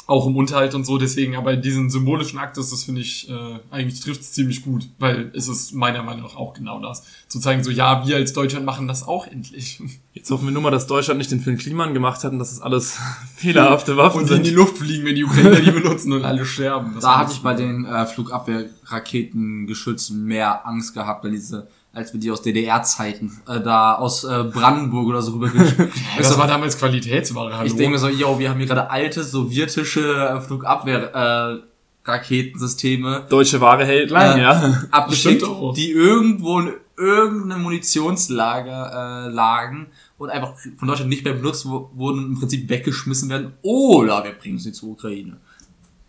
[0.05, 3.59] auch im Unterhalt und so, deswegen, aber diesen symbolischen Akt ist das, finde ich, äh,
[3.71, 7.03] eigentlich trifft es ziemlich gut, weil es ist meiner Meinung nach auch genau das.
[7.29, 9.81] Zu zeigen, so, ja, wir als Deutschland machen das auch endlich.
[10.13, 12.51] Jetzt hoffen wir nur mal, dass Deutschland nicht den Film Kliman gemacht hat und dass
[12.51, 12.99] es alles
[13.35, 14.57] fehlerhafte Waffen Und die in die sind.
[14.57, 16.95] Luft fliegen, wenn die Ukrainer die benutzen und alle sterben.
[16.95, 22.19] Das Da hatte ich bei den äh, Flugabwehrraketengeschützen mehr Angst gehabt, weil diese, als wir
[22.19, 25.49] die aus DDR-Zeiten äh, da aus äh, Brandenburg oder so rüber
[26.17, 27.67] das war damals Qualitätsware, hallo.
[27.67, 31.63] Ich denke mir so, yo, wir haben hier gerade alte sowjetische Flugabwehr äh,
[32.05, 34.83] Raketensysteme Deutsche Ware hält lang, Äh, ja.
[34.91, 35.45] abgeschickt,
[35.77, 39.87] die irgendwo in irgendeinem Munitionslager äh, lagen
[40.17, 43.53] und einfach von Deutschland nicht mehr benutzt wurden und im Prinzip weggeschmissen werden.
[43.61, 45.37] Oder wir bringen sie zur Ukraine.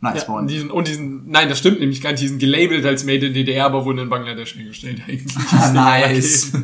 [0.05, 0.46] Nice ja, und, one.
[0.46, 3.32] diesen, und diesen, nein, das stimmt nämlich gar nicht, die sind gelabelt als Made in
[3.32, 5.34] DDR, aber wurden in Bangladesch hergestellt eigentlich.
[5.72, 6.52] nice.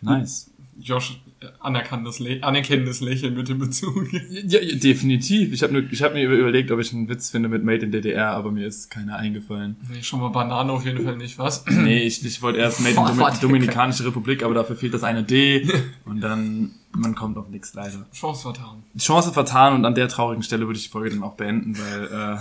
[0.00, 0.48] Nice.
[0.80, 1.20] Josh,
[1.58, 4.12] anerkanntes, anerkennendes Lächeln mit dem Bezug.
[4.12, 5.52] Ja, ja, definitiv.
[5.52, 8.52] Ich habe habe mir überlegt, ob ich einen Witz finde mit Made in DDR, aber
[8.52, 9.74] mir ist keiner eingefallen.
[9.90, 11.64] Nee, schon mal Banane auf jeden Fall nicht, was?
[11.66, 13.40] Nee, ich, ich wollte erst Made in Boah, Domi warte.
[13.40, 15.68] Dominikanische Republik, aber dafür fehlt das eine D
[16.04, 18.06] und dann man kommt auf nichts leider.
[18.12, 18.82] Chance vertan.
[18.98, 22.36] Chance vertan und an der traurigen Stelle würde ich die Folge dann auch beenden, weil
[22.36, 22.38] äh,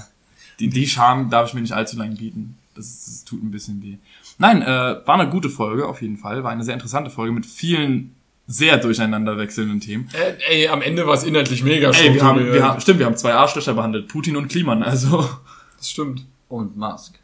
[0.59, 2.57] die, die Scham darf ich mir nicht allzu lange bieten.
[2.75, 3.97] Das, das tut ein bisschen weh.
[4.37, 4.65] Nein, äh,
[5.05, 6.43] war eine gute Folge auf jeden Fall.
[6.43, 8.13] War eine sehr interessante Folge mit vielen
[8.47, 10.09] sehr durcheinander wechselnden Themen.
[10.13, 13.05] Äh, ey, am Ende war es inhaltlich mega Ey, wir haben, wir haben, stimmt, wir
[13.05, 14.83] haben zwei Arschlöcher behandelt, Putin und Kliman.
[14.83, 15.29] Also
[15.77, 16.25] Das stimmt.
[16.47, 17.19] Und Musk.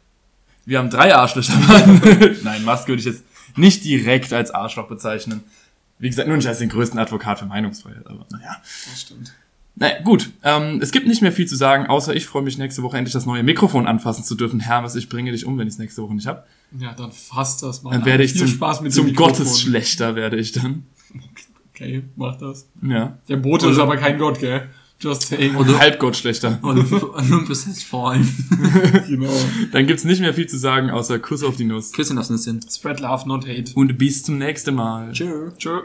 [0.66, 2.44] wir haben drei Arschlöcher behandelt.
[2.44, 3.24] Nein, Musk würde ich jetzt
[3.56, 5.42] nicht direkt als Arschloch bezeichnen.
[6.04, 8.56] Wie gesagt, nur nicht als den größten Advokat für Meinungsfreiheit, aber naja.
[8.62, 9.32] Das stimmt.
[9.74, 10.28] Naja, gut.
[10.42, 13.14] Ähm, es gibt nicht mehr viel zu sagen, außer ich freue mich nächste Woche endlich
[13.14, 14.60] das neue Mikrofon anfassen zu dürfen.
[14.60, 16.46] Hermes, ich bringe dich um, wenn ich es nächste Woche nicht hab.
[16.78, 17.92] Ja, dann fasst das mal.
[17.92, 19.14] Dann werde ich zum, Spaß mit zum.
[19.14, 20.84] Gottesschlechter werde ich dann.
[21.70, 22.68] Okay, mach das.
[22.82, 23.16] Ja.
[23.30, 24.68] Der Bote ist aber kein Gott, gell?
[25.00, 25.56] Just saying.
[25.56, 26.60] Oder Halbgottschlechter.
[26.62, 28.26] Olymp- Olympus has fallen.
[29.08, 29.28] genau.
[29.72, 31.92] Dann gibt's nicht mehr viel zu sagen, außer Kuss auf die Nuss.
[31.92, 32.60] Küsschen aufs Nüsschen.
[32.70, 33.72] Spread love, not hate.
[33.74, 35.12] Und bis zum nächsten Mal.
[35.12, 35.50] Tschö.
[35.58, 35.80] Tschö.